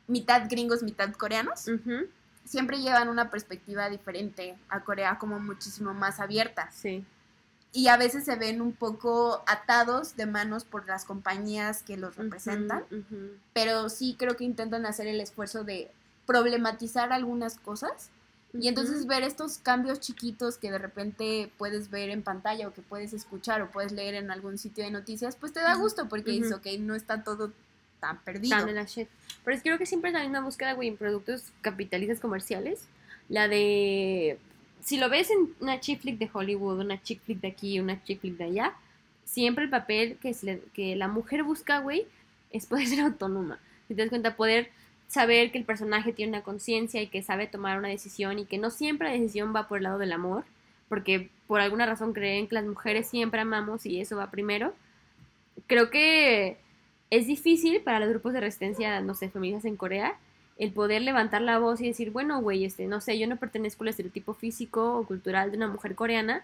[0.08, 1.66] mitad gringos, mitad coreanos,
[2.44, 7.04] siempre llevan una perspectiva diferente a Corea como muchísimo más abierta Sí.
[7.76, 12.16] Y a veces se ven un poco atados de manos por las compañías que los
[12.16, 13.32] representan, Ujú, ujú.
[13.52, 15.92] pero sí creo que intentan hacer el esfuerzo de
[16.26, 18.10] problematizar algunas cosas
[18.54, 22.82] y entonces ver estos cambios chiquitos que de repente puedes ver en pantalla o que
[22.82, 26.32] puedes escuchar o puedes leer en algún sitio de noticias, pues te da gusto porque
[26.32, 27.52] dices, ok, no está todo
[28.00, 28.58] tan perdido.
[28.58, 29.10] Tan en la shit.
[29.44, 32.84] Pero es que creo que siempre es la misma búsqueda, güey, en productos capitalistas comerciales.
[33.28, 34.40] La de.
[34.86, 38.04] Si lo ves en una chick flick de Hollywood, una chick flick de aquí, una
[38.04, 38.76] chick flick de allá,
[39.24, 40.36] siempre el papel que,
[40.74, 42.06] que la mujer busca, güey,
[42.52, 43.58] es poder ser autónoma.
[43.88, 44.70] Si te das cuenta, poder
[45.08, 48.60] saber que el personaje tiene una conciencia y que sabe tomar una decisión y que
[48.60, 50.46] no siempre la decisión va por el lado del amor,
[50.88, 54.76] porque por alguna razón creen que las mujeres siempre amamos y eso va primero.
[55.66, 56.58] Creo que
[57.10, 60.16] es difícil para los grupos de resistencia, no sé, feministas en Corea,
[60.58, 63.84] el poder levantar la voz y decir, bueno, güey, este, no sé, yo no pertenezco
[63.84, 66.44] al estereotipo físico o cultural de una mujer coreana.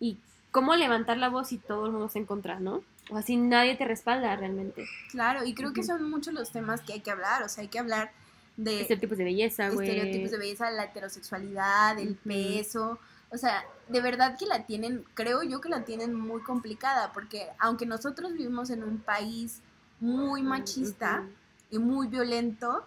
[0.00, 0.18] Y
[0.50, 2.82] cómo levantar la voz si todo el mundo se en contra, ¿no?
[3.10, 4.86] O así nadie te respalda realmente.
[5.10, 7.68] Claro, y creo que son muchos los temas que hay que hablar, o sea, hay
[7.68, 8.12] que hablar
[8.56, 9.88] de Estereotipos de belleza, güey.
[9.88, 12.98] estereotipos de belleza, la heterosexualidad, el peso.
[13.30, 17.46] O sea, de verdad que la tienen, creo yo que la tienen muy complicada, porque
[17.58, 19.60] aunque nosotros vivimos en un país
[20.00, 21.24] muy machista
[21.70, 22.86] y muy violento,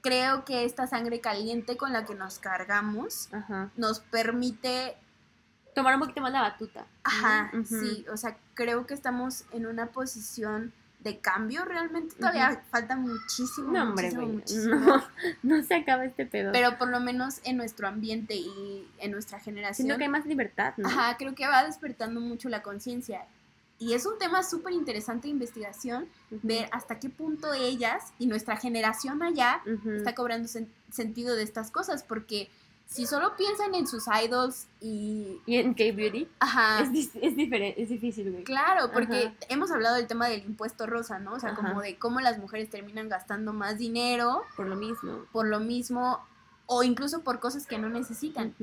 [0.00, 3.28] creo que esta sangre caliente con la que nos cargamos
[3.76, 4.96] nos permite,
[5.74, 6.84] Tomar un poquito más la batuta.
[7.04, 12.96] ajá, sí, o sea, creo que estamos en una posición de cambio realmente, todavía falta
[12.96, 14.74] muchísimo, No, hombre, muchísimo.
[14.74, 15.04] No,
[15.42, 16.52] no se acaba este pedo.
[16.52, 19.86] Pero por lo menos en nuestro ambiente y en nuestra generación.
[19.86, 20.88] Siento que hay más libertad, ¿no?
[20.88, 23.24] Ajá, creo que va despertando mucho la conciencia.
[23.80, 28.56] Y es un tema súper interesante de investigación, ver hasta qué punto ellas y nuestra
[28.56, 29.62] generación allá
[29.96, 30.48] está cobrando
[30.90, 32.50] sentido de estas cosas, porque
[32.84, 35.40] si solo piensan en sus idols y...
[35.46, 36.28] Y en K-Beauty.
[36.40, 36.82] Ajá.
[36.82, 38.44] Es, es, diferente, es difícil, güey.
[38.44, 41.32] Claro, porque hemos hablado del tema del impuesto rosa, ¿no?
[41.32, 44.42] O sea, como de cómo las mujeres terminan gastando más dinero.
[44.56, 45.24] Por lo mismo.
[45.32, 46.20] Por lo mismo,
[46.66, 48.54] o incluso por cosas que no necesitan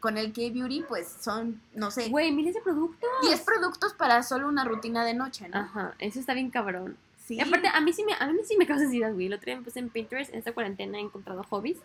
[0.00, 2.08] con el K-Beauty, pues son, no sé.
[2.08, 3.08] Güey, miles de productos.
[3.22, 5.58] 10 productos para solo una rutina de noche, ¿no?
[5.58, 6.96] Ajá, eso está bien cabrón.
[7.24, 7.34] Sí.
[7.34, 9.26] Y aparte, a mí sí me, a mí sí me causa ansiedad, güey.
[9.26, 11.78] El otro día me puse en Pinterest, en esta cuarentena he encontrado hobbies.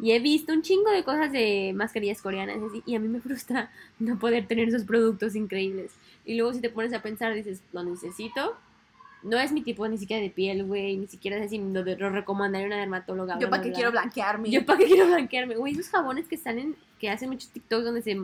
[0.00, 3.20] Y he visto un chingo de cosas de mascarillas coreanas así, y a mí me
[3.20, 5.92] frustra no poder tener esos productos increíbles.
[6.24, 8.56] Y luego si te pones a pensar, dices, lo necesito,
[9.22, 10.96] no es mi tipo ni siquiera de piel, güey.
[10.96, 13.38] Ni siquiera es así, lo, lo recomendaría una dermatóloga.
[13.38, 14.50] Yo para qué quiero blanquearme.
[14.50, 15.56] Yo para qué quiero blanquearme.
[15.56, 18.20] Güey, esos jabones que salen, que hacen muchos TikToks donde se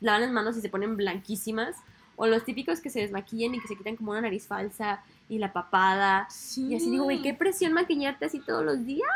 [0.00, 1.76] lavan las manos y se ponen blanquísimas.
[2.16, 5.38] O los típicos que se desmaquillan y que se quitan como una nariz falsa y
[5.38, 6.26] la papada.
[6.28, 6.66] Sí.
[6.66, 9.08] Y así digo, güey, qué presión maquillarte así todos los días.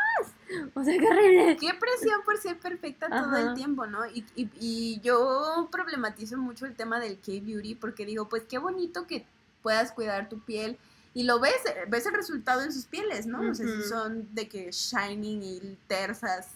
[0.72, 1.56] O sea, qué.
[1.60, 4.06] Qué presión por ser perfecta todo el tiempo, ¿no?
[4.06, 9.06] Y, y, y yo problematizo mucho el tema del K-Beauty porque digo, pues qué bonito
[9.06, 9.26] que
[9.62, 10.78] puedas cuidar tu piel
[11.14, 13.48] y lo ves, ves el resultado en sus pieles, ¿no?
[13.48, 16.50] O sea, si son de que shining y tersas.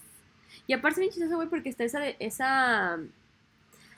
[0.67, 2.99] Y aparte es bien chistoso, güey, porque está esa, esa,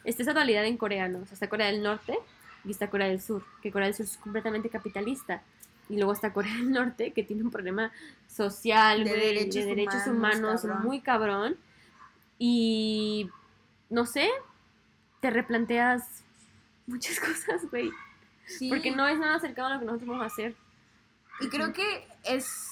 [0.04, 1.20] está esa dualidad en coreano.
[1.24, 2.16] O sea, está Corea del Norte
[2.64, 5.42] y está Corea del Sur, que Corea del Sur es completamente capitalista.
[5.90, 7.92] Y luego está Corea del Norte, que tiene un problema
[8.28, 11.58] social, de, derechos, de derechos humanos, muy cabrón.
[12.38, 13.32] Y,
[13.90, 14.30] no sé,
[15.22, 16.24] te replanteas
[16.86, 17.92] muchas cosas, güey.
[18.70, 20.56] Porque no es nada cercano a lo que nosotros vamos a hacer.
[21.40, 22.68] Y creo que es.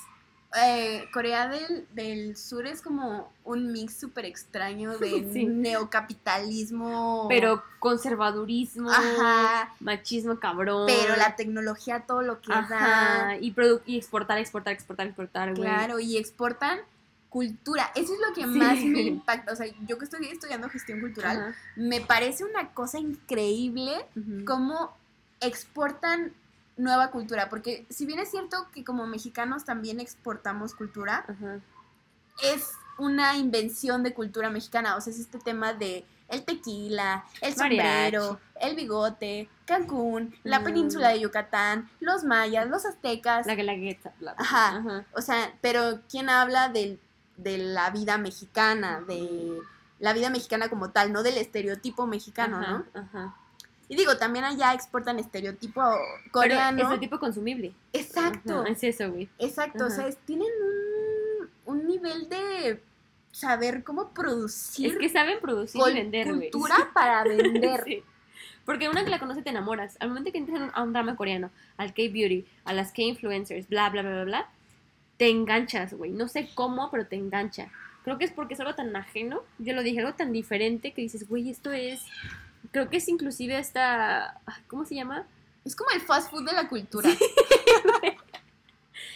[0.60, 7.28] Eh, Corea del, del, Sur es como un mix súper extraño de neocapitalismo.
[7.30, 8.90] Pero conservadurismo,
[9.80, 10.88] machismo cabrón.
[10.88, 13.38] Pero la tecnología, todo lo que da.
[13.40, 13.54] Y,
[13.86, 16.80] y exportar, exportar, exportar, exportar, Claro, y exportan
[17.30, 17.92] cultura.
[17.96, 19.54] Eso es lo que más me impacta.
[19.54, 24.06] O sea, yo que estoy estudiando gestión cultural, me parece una cosa increíble
[24.46, 24.98] cómo
[25.40, 26.34] exportan
[26.78, 31.26] nueva cultura, porque si bien es cierto que como mexicanos también exportamos cultura,
[32.42, 37.56] es una invención de cultura mexicana, o sea, es este tema de el tequila, el
[37.56, 40.64] sombrero, el bigote, Cancún, la mm.
[40.64, 43.46] península de Yucatán, los mayas, los aztecas.
[43.46, 44.14] La guelagueta.
[44.38, 45.06] Ajá.
[45.14, 47.00] O sea, pero ¿quién habla de
[47.38, 49.60] la vida mexicana, de
[50.00, 52.86] la vida mexicana como tal, no del estereotipo mexicano, ¿no?
[52.94, 53.36] Ajá.
[53.90, 55.82] Y digo, también allá exportan estereotipo
[56.32, 56.78] coreano.
[56.78, 57.74] Pero estereotipo consumible.
[57.92, 58.64] Exacto.
[58.66, 59.28] es eso, güey.
[59.40, 59.88] Exacto.
[59.88, 60.48] O sea, tienen
[61.66, 62.80] un, un, nivel de
[63.32, 64.92] saber cómo producir.
[64.92, 66.52] Es que saben producir y vender, güey.
[66.52, 67.84] Cultura para vender.
[67.84, 68.04] sí.
[68.64, 69.98] Porque una que la conoce te enamoras.
[70.00, 74.04] Al momento que entras a un drama coreano, al K-Beauty, a las K-Influencers, bla, bla,
[74.04, 74.50] bla, bla, bla,
[75.18, 76.12] te enganchas, güey.
[76.12, 77.72] No sé cómo, pero te engancha.
[78.04, 79.42] Creo que es porque es algo tan ajeno.
[79.58, 82.06] Yo lo dije, algo tan diferente que dices, güey, esto es
[82.72, 85.26] creo que es inclusive esta, ¿cómo se llama?
[85.66, 87.10] Es como el fast food de la cultura.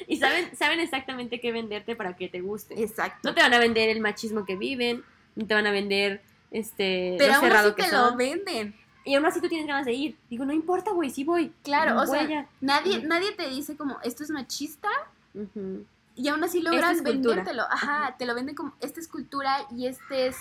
[0.08, 2.82] y saben, saben exactamente qué venderte para que te guste.
[2.82, 3.20] Exacto.
[3.24, 5.04] No te van a vender el machismo que viven,
[5.36, 6.22] no te van a vender
[6.52, 8.76] este Pero lo cerrado que te lo venden.
[9.06, 10.18] Y aún así tú tienes ganas de ir.
[10.30, 11.52] Digo, no importa, güey, sí voy.
[11.64, 14.90] Claro, o sea, nadie, nadie te dice como, esto es machista.
[16.16, 17.64] Y aún así logras vendértelo.
[17.64, 20.38] Ajá, te lo venden como, esta es cultura y este es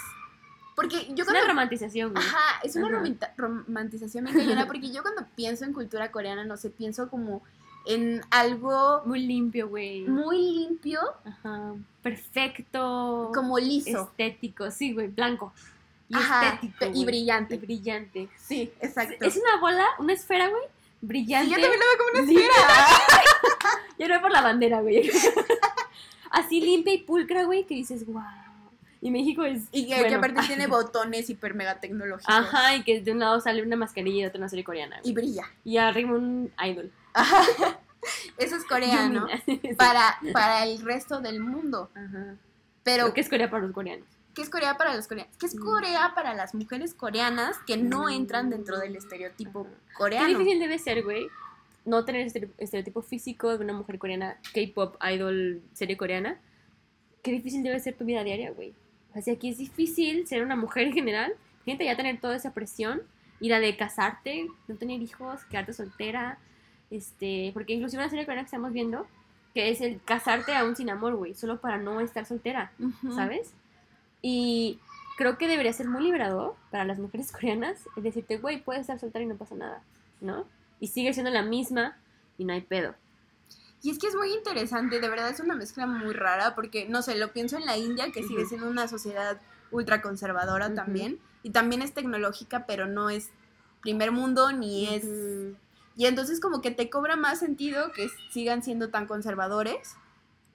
[0.74, 2.24] porque yo es una romantización, güey.
[2.24, 2.88] Ajá, es una
[3.36, 7.42] romantización muy porque yo cuando pienso en cultura coreana, no sé, pienso como
[7.84, 9.02] en algo...
[9.04, 10.02] Muy limpio, güey.
[10.02, 11.00] Muy limpio.
[11.24, 11.74] Ajá.
[12.02, 13.30] Perfecto.
[13.34, 14.04] Como liso.
[14.10, 15.52] Estético, sí, güey, blanco.
[16.08, 16.86] Y estético.
[16.94, 17.54] Y brillante.
[17.56, 18.28] Y brillante.
[18.38, 19.24] Sí, exacto.
[19.24, 20.62] Es una bola, una esfera, güey,
[21.00, 21.54] brillante.
[21.54, 23.78] Sí, yo también lo veo como una esfera.
[23.98, 25.10] yo lo veo por la bandera, güey.
[26.30, 28.41] Así limpia y pulcra, güey, que dices, wow
[29.02, 29.64] y México es.
[29.72, 32.32] Y que, aparte tiene botones hiper mega tecnológicos.
[32.32, 35.00] Ajá, y que de un lado sale una mascarilla y de otro una serie coreana.
[35.02, 35.44] Y brilla.
[35.64, 36.92] Y arriba un idol.
[37.12, 37.42] Ajá.
[38.38, 39.26] Eso es coreano.
[39.76, 41.90] para, para el resto del mundo.
[41.94, 42.36] Ajá.
[42.84, 43.12] Pero.
[43.12, 44.06] ¿Qué es Corea para los coreanos?
[44.34, 45.36] ¿Qué es Corea para los coreanos?
[45.36, 45.64] ¿Qué es mm.
[45.64, 48.10] Corea para las mujeres coreanas que no mm.
[48.10, 50.28] entran dentro del estereotipo coreano?
[50.28, 51.26] Qué difícil debe ser, güey.
[51.84, 56.40] No tener este estereotipo físico de una mujer coreana, K-pop, idol, serie coreana.
[57.20, 58.74] Qué difícil debe ser tu vida diaria, güey.
[59.20, 61.32] Sea, aquí es difícil ser una mujer en general,
[61.64, 63.02] gente ya tener toda esa presión,
[63.40, 66.38] y la de casarte, no tener hijos, quedarte soltera,
[66.90, 69.06] este, porque inclusive una serie coreana que estamos viendo,
[69.52, 72.72] que es el casarte aún sin amor, güey, solo para no estar soltera,
[73.14, 73.52] ¿sabes?
[74.22, 74.78] Y
[75.16, 78.98] creo que debería ser muy liberador para las mujeres coreanas, es decirte, güey, puedes estar
[78.98, 79.82] soltera y no pasa nada,
[80.20, 80.46] ¿no?
[80.82, 81.96] y sigue siendo la misma
[82.36, 82.96] y no hay pedo.
[83.82, 87.02] Y es que es muy interesante, de verdad es una mezcla muy rara, porque, no
[87.02, 89.40] sé, lo pienso en la India, que sigue siendo una sociedad
[89.72, 93.30] ultra conservadora también, y también es tecnológica, pero no es
[93.80, 95.04] primer mundo ni es...
[95.96, 99.96] Y entonces como que te cobra más sentido que sigan siendo tan conservadores.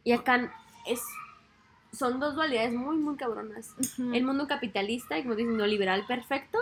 [0.03, 0.51] Y acá
[0.87, 1.01] es
[1.91, 3.73] son dos dualidades muy, muy cabronas.
[3.97, 6.59] El mundo capitalista, y como dicen, neoliberal perfecto,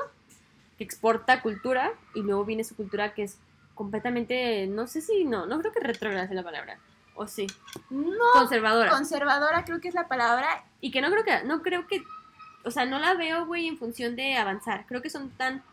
[0.78, 3.38] que exporta cultura, y luego viene su cultura que es
[3.76, 6.80] completamente, no sé si, no, no creo que retrógrada sea la palabra.
[7.14, 7.48] O sí.
[7.90, 8.32] No.
[8.34, 8.90] Conservadora.
[8.90, 10.66] Conservadora creo que es la palabra.
[10.82, 12.04] Y que no creo que, no creo que,
[12.64, 14.86] o sea, no la veo, güey, en función de avanzar.
[14.88, 15.64] Creo que son tan...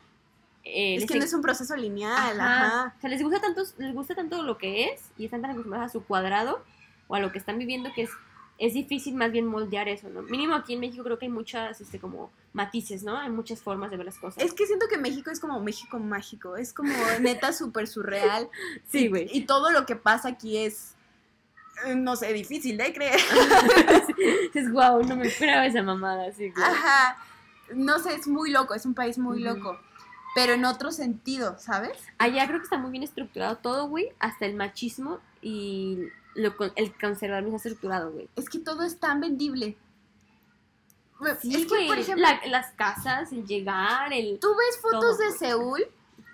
[0.64, 2.94] Eh, es que no es un proceso lineal, ajá.
[2.96, 5.90] O sea, les gusta, tanto, les gusta tanto lo que es y están tan acostumbrados
[5.90, 6.62] a su cuadrado
[7.08, 8.10] o a lo que están viviendo que es
[8.62, 10.22] es difícil más bien moldear eso, ¿no?
[10.22, 13.18] Mínimo aquí en México creo que hay muchas, este, como matices, ¿no?
[13.18, 14.40] Hay muchas formas de ver las cosas.
[14.40, 18.48] Es que siento que México es como México mágico, es como neta súper surreal.
[18.86, 19.26] sí, güey.
[19.32, 20.94] Y, todo lo que pasa aquí es,
[21.86, 23.18] eh, no sé, difícil de creer.
[24.54, 26.64] es guau, no me esperaba esa mamada, así, güey.
[26.64, 27.16] Ajá,
[27.74, 29.76] no sé, es muy loco, es un país muy loco.
[30.36, 31.98] Pero en otro sentido, ¿sabes?
[32.16, 35.98] Allá creo que está muy bien estructurado todo, güey, hasta el machismo y
[36.34, 38.28] lo, el conservadurismo estructurado, güey.
[38.36, 39.76] Es que todo es tan vendible.
[41.40, 44.40] Sí, es que, por ejemplo, las casas, el llegar, el...
[44.40, 45.86] Tú ves fotos de Seúl,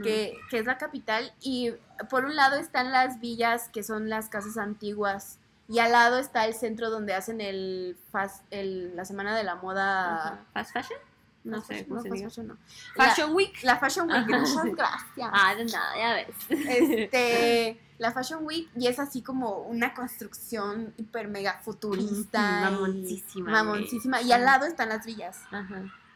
[0.02, 1.72] que, que, es la capital, y
[2.08, 5.38] por un lado están las villas, que son las casas antiguas,
[5.68, 9.56] y al lado está el centro donde hacen el, fast, el la semana de la
[9.56, 10.46] moda...
[10.54, 10.98] ¿Fast fashion?
[11.44, 12.56] No, sé cómo se Fashion, no.
[12.94, 13.62] Fashion Week.
[13.62, 15.30] La Fashion Week, gracias.
[15.32, 16.36] Ah, de nada, ya ves.
[16.50, 22.70] Este la Fashion Week y es así como una construcción hiper mega futurista.
[22.70, 23.50] Mamoncísima.
[23.50, 24.22] Mamoncísima.
[24.22, 25.40] Y al lado están las villas.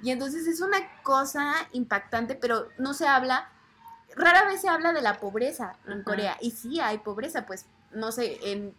[0.00, 3.48] Y entonces es una cosa impactante, pero no se habla,
[4.16, 6.36] rara vez se habla de la pobreza en Corea.
[6.40, 8.74] Y sí hay pobreza, pues, no sé, en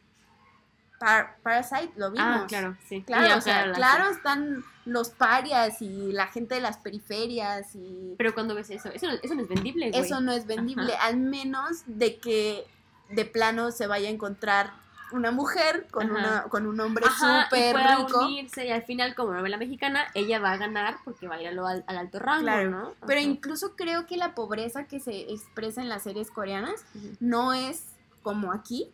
[1.44, 2.28] Parasite lo vimos.
[2.28, 3.04] Ah, claro, sí.
[3.04, 8.16] Claro, o sea, claro están los parias y la gente de las periferias y...
[8.18, 10.02] Pero cuando ves eso, eso, eso no es vendible, güey.
[10.02, 12.66] Eso no es vendible, al menos de que
[13.14, 14.74] de plano se vaya a encontrar
[15.14, 18.26] una mujer con, una, con un hombre súper rico.
[18.26, 21.48] Unirse y al final, como novela mexicana, ella va a ganar porque va a ir
[21.48, 22.94] al, alto rango, ¿no?
[23.06, 26.84] Pero incluso creo que la pobreza que se expresa en las series coreanas
[27.20, 27.94] no es
[28.24, 28.92] como aquí,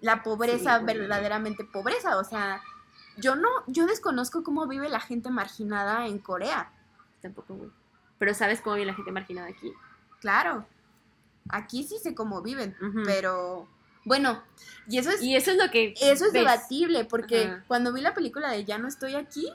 [0.00, 2.18] la pobreza verdaderamente pobreza.
[2.18, 2.62] O sea,
[3.16, 6.70] yo no, yo desconozco cómo vive la gente marginada en Corea.
[7.20, 7.70] Tampoco, güey.
[8.18, 9.72] Pero ¿sabes cómo vive la gente marginada aquí?
[10.20, 10.66] Claro.
[11.48, 13.68] Aquí sí sé cómo viven, pero
[14.04, 14.42] bueno,
[14.88, 18.14] y eso es y eso es lo que eso es debatible porque cuando vi la
[18.14, 19.52] película de Ya no estoy aquí,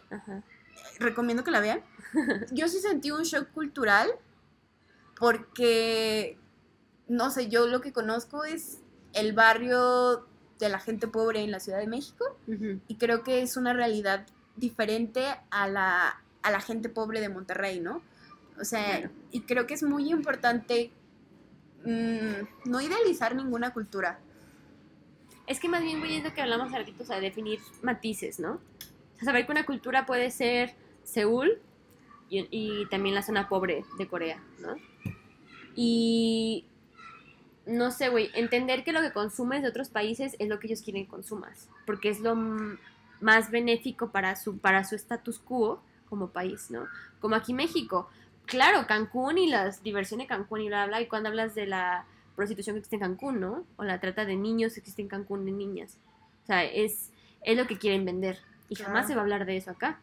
[0.99, 1.81] recomiendo que la vean.
[2.51, 4.09] yo sí sentí un shock cultural
[5.17, 6.37] porque
[7.07, 8.79] no sé, yo lo que conozco es
[9.13, 10.25] el barrio
[10.59, 12.37] de la gente pobre en la Ciudad de México
[12.87, 14.25] y creo que es una realidad
[14.55, 18.01] diferente a la, a la gente pobre de Monterrey, ¿no?
[18.59, 20.91] O sea, y creo que es muy importante
[21.85, 24.19] Mm, no idealizar ninguna cultura.
[25.47, 28.61] Es que más bien, voy a lo que hablamos ahorita, o sea, definir matices, ¿no?
[29.21, 30.73] O saber que una cultura puede ser
[31.03, 31.59] Seúl
[32.29, 34.75] y, también la zona pobre de Corea, ¿no?
[35.75, 36.65] Y
[37.65, 40.81] no sé, güey, entender que lo que consumes de otros países es lo que ellos
[40.81, 42.35] quieren que consumas, porque es lo
[43.21, 46.87] más benéfico para su, para su status quo como país, ¿no?
[47.19, 48.09] Como aquí México,
[48.45, 52.05] claro, Cancún y las diversiones de Cancún y bla, bla, y cuando hablas de la
[52.35, 53.65] prostitución que existe en Cancún, ¿no?
[53.77, 55.97] O la trata de niños que existe en Cancún de niñas.
[56.43, 57.11] O sea, es,
[57.43, 58.39] es lo que quieren vender.
[58.69, 59.99] Y jamás se va a hablar de eso acá.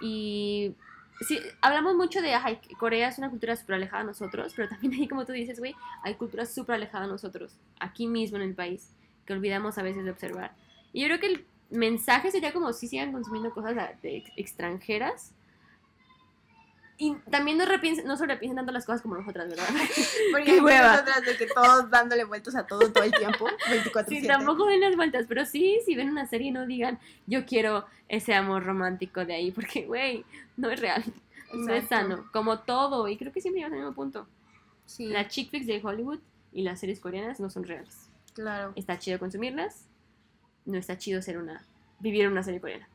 [0.00, 0.74] Y
[1.20, 4.94] sí, hablamos mucho de, ay, Corea es una cultura súper alejada de nosotros, pero también
[4.94, 8.54] ahí, como tú dices, güey, hay culturas súper alejadas de nosotros, aquí mismo en el
[8.54, 8.90] país,
[9.24, 10.52] que olvidamos a veces de observar.
[10.92, 15.32] Y yo creo que el mensaje sería como si sigan consumiendo cosas de extranjeras,
[16.98, 19.66] y también no, no sobrepiensen tanto las cosas como nosotras, ¿verdad?
[20.32, 24.66] Porque nosotras de que todos dándole vueltas a todo todo el tiempo, 24 Sí, tampoco
[24.66, 28.64] den las vueltas, pero sí, si ven una serie no digan, yo quiero ese amor
[28.64, 30.24] romántico de ahí, porque, güey,
[30.56, 31.02] no es real.
[31.54, 34.26] No es sano, como todo, y creo que siempre llegan al mismo punto.
[34.86, 35.08] Sí.
[35.08, 36.20] Las chick flicks de Hollywood
[36.52, 38.08] y las series coreanas no son reales.
[38.32, 38.72] Claro.
[38.74, 39.86] Está chido consumirlas,
[40.64, 41.62] no está chido ser una,
[42.00, 42.88] vivir una serie coreana.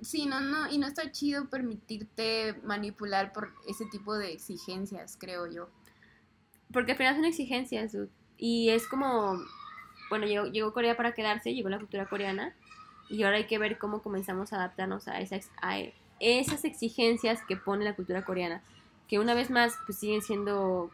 [0.00, 5.46] Sí, no, no, y no está chido permitirte manipular por ese tipo de exigencias, creo
[5.46, 5.68] yo.
[6.72, 7.96] Porque al final son exigencias,
[8.38, 9.38] Y es como,
[10.08, 12.54] bueno, llegó, llegó Corea para quedarse, llegó la cultura coreana,
[13.10, 15.78] y ahora hay que ver cómo comenzamos a adaptarnos a esas, a
[16.20, 18.62] esas exigencias que pone la cultura coreana,
[19.08, 20.90] que una vez más, pues siguen siendo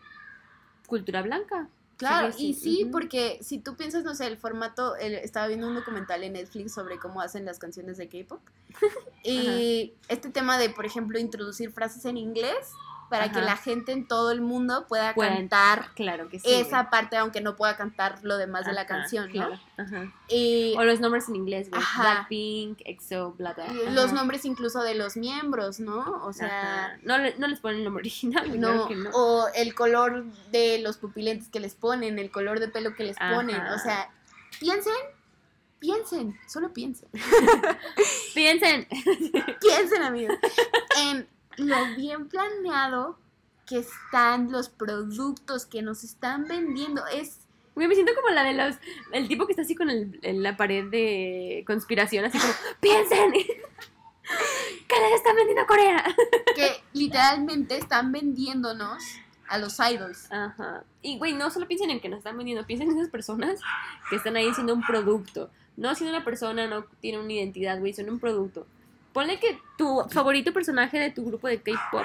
[0.86, 5.66] cultura blanca, Claro, y sí, porque si tú piensas, no sé, el formato, estaba viendo
[5.66, 8.40] un documental en Netflix sobre cómo hacen las canciones de K-pop.
[9.24, 12.72] y este tema de, por ejemplo, introducir frases en inglés
[13.08, 17.40] para que la gente en todo el mundo pueda cantar claro que esa parte, aunque
[17.40, 19.48] no pueda cantar lo demás de la canción, ¿no?
[20.28, 23.66] Y, o los nombres en inglés, Blackpink, EXO, bla, bla.
[23.90, 26.24] Los nombres incluso de los miembros, ¿no?
[26.24, 26.98] O sea...
[27.02, 28.60] No, no, les ponen el nombre original.
[28.60, 33.04] No, o el color de los pupilentes que les ponen, el color de pelo que
[33.04, 34.10] les ponen, o sea,
[34.58, 34.94] piensen
[35.78, 37.08] piensen, solo piensen.
[38.34, 38.86] piensen.
[39.60, 40.36] piensen, amigos.
[40.98, 43.18] En lo bien planeado
[43.66, 47.06] que están los productos que nos están vendiendo.
[47.06, 47.40] Es.
[47.74, 48.76] me siento como la de los.
[49.12, 52.52] El tipo que está así con el, en la pared de conspiración, así como.
[52.80, 53.32] ¡Piensen!
[54.88, 56.04] ¿Qué les están vendiendo Corea?
[56.54, 59.02] que literalmente están vendiéndonos
[59.48, 60.30] a los idols.
[60.32, 60.84] Ajá.
[61.02, 63.60] Y, güey, no solo piensen en que nos están vendiendo, piensen en esas personas
[64.10, 65.50] que están ahí siendo un producto.
[65.76, 68.66] No siendo una persona, no tiene una identidad, güey, son un producto.
[69.16, 72.04] Ponle que tu favorito personaje de tu grupo de K-pop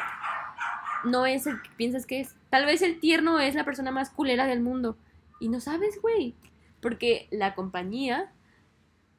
[1.04, 2.38] no es el que piensas que es.
[2.50, 4.96] Tal vez el tierno es la persona más culera del mundo.
[5.42, 6.36] Y no sabes, güey.
[6.82, 8.32] Porque la compañía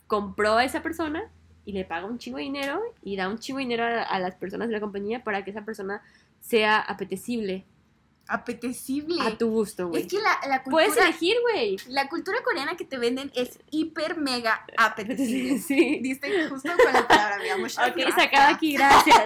[0.06, 1.30] compró a esa persona
[1.66, 4.18] y le paga un chingo de dinero y da un chingo de dinero a, a
[4.20, 6.00] las personas de la compañía para que esa persona
[6.40, 7.66] sea apetecible
[8.28, 9.20] apetecible.
[9.22, 10.02] A tu gusto, güey.
[10.02, 10.86] Es que la, la cultura.
[10.86, 11.76] Puedes elegir, güey.
[11.88, 15.58] La cultura coreana que te venden es hiper mega apetecible.
[15.62, 16.00] Sí.
[16.02, 17.70] Diste justo con la palabra, mi amor.
[17.88, 19.22] Ok, sacado aquí, gracias.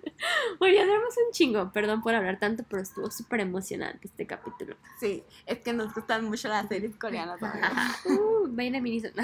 [0.60, 1.70] Oye, hablamos un chingo.
[1.72, 4.76] Perdón por hablar tanto, pero estuvo súper emocionante este capítulo.
[4.98, 7.40] Sí, es que nos gustan mucho las series coreanas.
[7.42, 9.08] uh, vayan a Miniso.
[9.14, 9.22] No,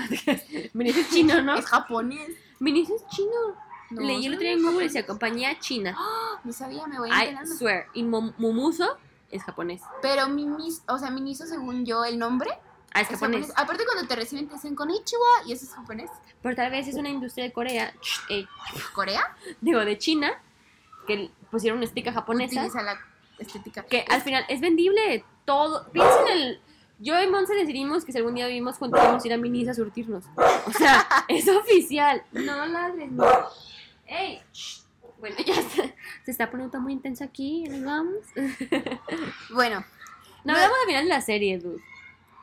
[0.74, 1.56] Miniso es chino, ¿no?
[1.56, 2.30] Es japonés.
[2.60, 3.56] Miniso es chino.
[4.00, 5.96] Leí el otro día en Google y decía compañía china.
[5.98, 6.28] ¡Oh!
[6.44, 7.86] No sabía, me voy a I swear.
[7.94, 8.98] Y Mumuso
[9.30, 9.80] es japonés.
[10.00, 12.50] Pero Minis, o sea, Miniso, según yo, el nombre.
[12.94, 13.52] Ah, es, japonés.
[13.56, 16.10] Aparte, cuando te reciben, te dicen Konichiwa y eso es japonés.
[16.42, 17.94] Pero tal vez es una industria de Corea.
[18.28, 18.44] Eh,
[18.94, 19.36] ¿Corea?
[19.60, 20.32] Digo, de China.
[21.06, 22.60] Que pusieron una estética japonesa.
[22.60, 23.00] Utiliza la
[23.38, 23.82] estética.
[23.84, 25.88] Que al final es vendible todo.
[25.90, 26.60] Piensa en el.
[26.98, 29.68] Yo y Monse decidimos que si algún día vivimos juntos vamos a ir a Minis
[29.68, 30.24] a surtirnos.
[30.66, 32.22] O sea, es oficial.
[32.30, 33.24] No ladres, no.
[34.06, 34.40] ¡Ey!
[35.18, 35.94] Bueno, ya se,
[36.26, 38.16] está poniendo muy intenso aquí, ¿nos vamos?
[39.54, 39.84] bueno.
[40.44, 41.80] No hablamos de final de la serie, dude.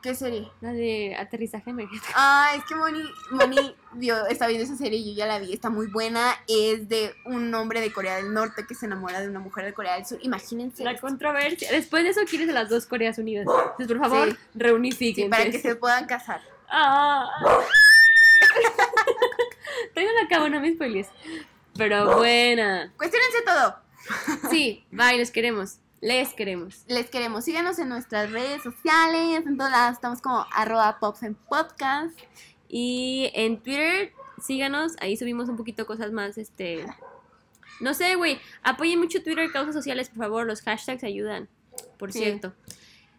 [0.02, 0.50] ¿Qué serie?
[0.62, 2.06] La de aterrizaje emergente.
[2.14, 5.52] Ah, es que Moni, Moni vio, está viendo esa serie y yo ya la vi,
[5.52, 6.34] está muy buena.
[6.48, 9.74] Es de un hombre de Corea del Norte que se enamora de una mujer de
[9.74, 10.18] Corea del Sur.
[10.22, 10.82] Imagínense.
[10.82, 11.70] La controversia.
[11.70, 13.46] Después de eso quieres a las dos Coreas Unidas.
[13.46, 14.38] Entonces, por favor,
[14.96, 15.14] sí.
[15.14, 16.40] Sí, para que se puedan casar.
[16.70, 17.28] Ah.
[19.94, 20.74] Tengo la cabo, no me.
[21.80, 22.92] Pero buena.
[22.98, 23.76] Cuestionense todo.
[24.50, 25.78] Sí, bye, les queremos.
[26.02, 26.84] Les queremos.
[26.88, 27.46] Les queremos.
[27.46, 29.46] Síganos en nuestras redes sociales.
[29.46, 32.18] En todas estamos como arroba pops en podcast.
[32.68, 34.12] Y en Twitter,
[34.42, 34.92] síganos.
[35.00, 36.84] Ahí subimos un poquito cosas más, este...
[37.80, 38.38] No sé, güey.
[38.62, 40.46] Apoyen mucho Twitter, causas sociales, por favor.
[40.46, 41.48] Los hashtags ayudan.
[41.98, 42.52] Por cierto.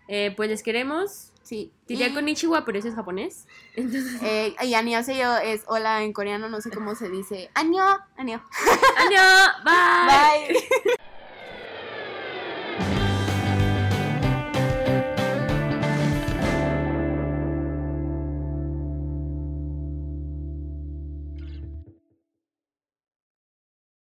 [0.07, 1.30] Eh, pues les queremos.
[1.43, 1.71] Sí.
[1.87, 3.47] Diría con Ichiwa, pero ese es japonés.
[3.75, 4.21] Entonces...
[4.23, 7.49] Eh, y annyeonghaseyo es hola en coreano, no sé cómo se dice.
[7.53, 8.43] Annyeong, annyeong.
[8.97, 10.53] Annyeong, bye.
[10.53, 11.01] Bye.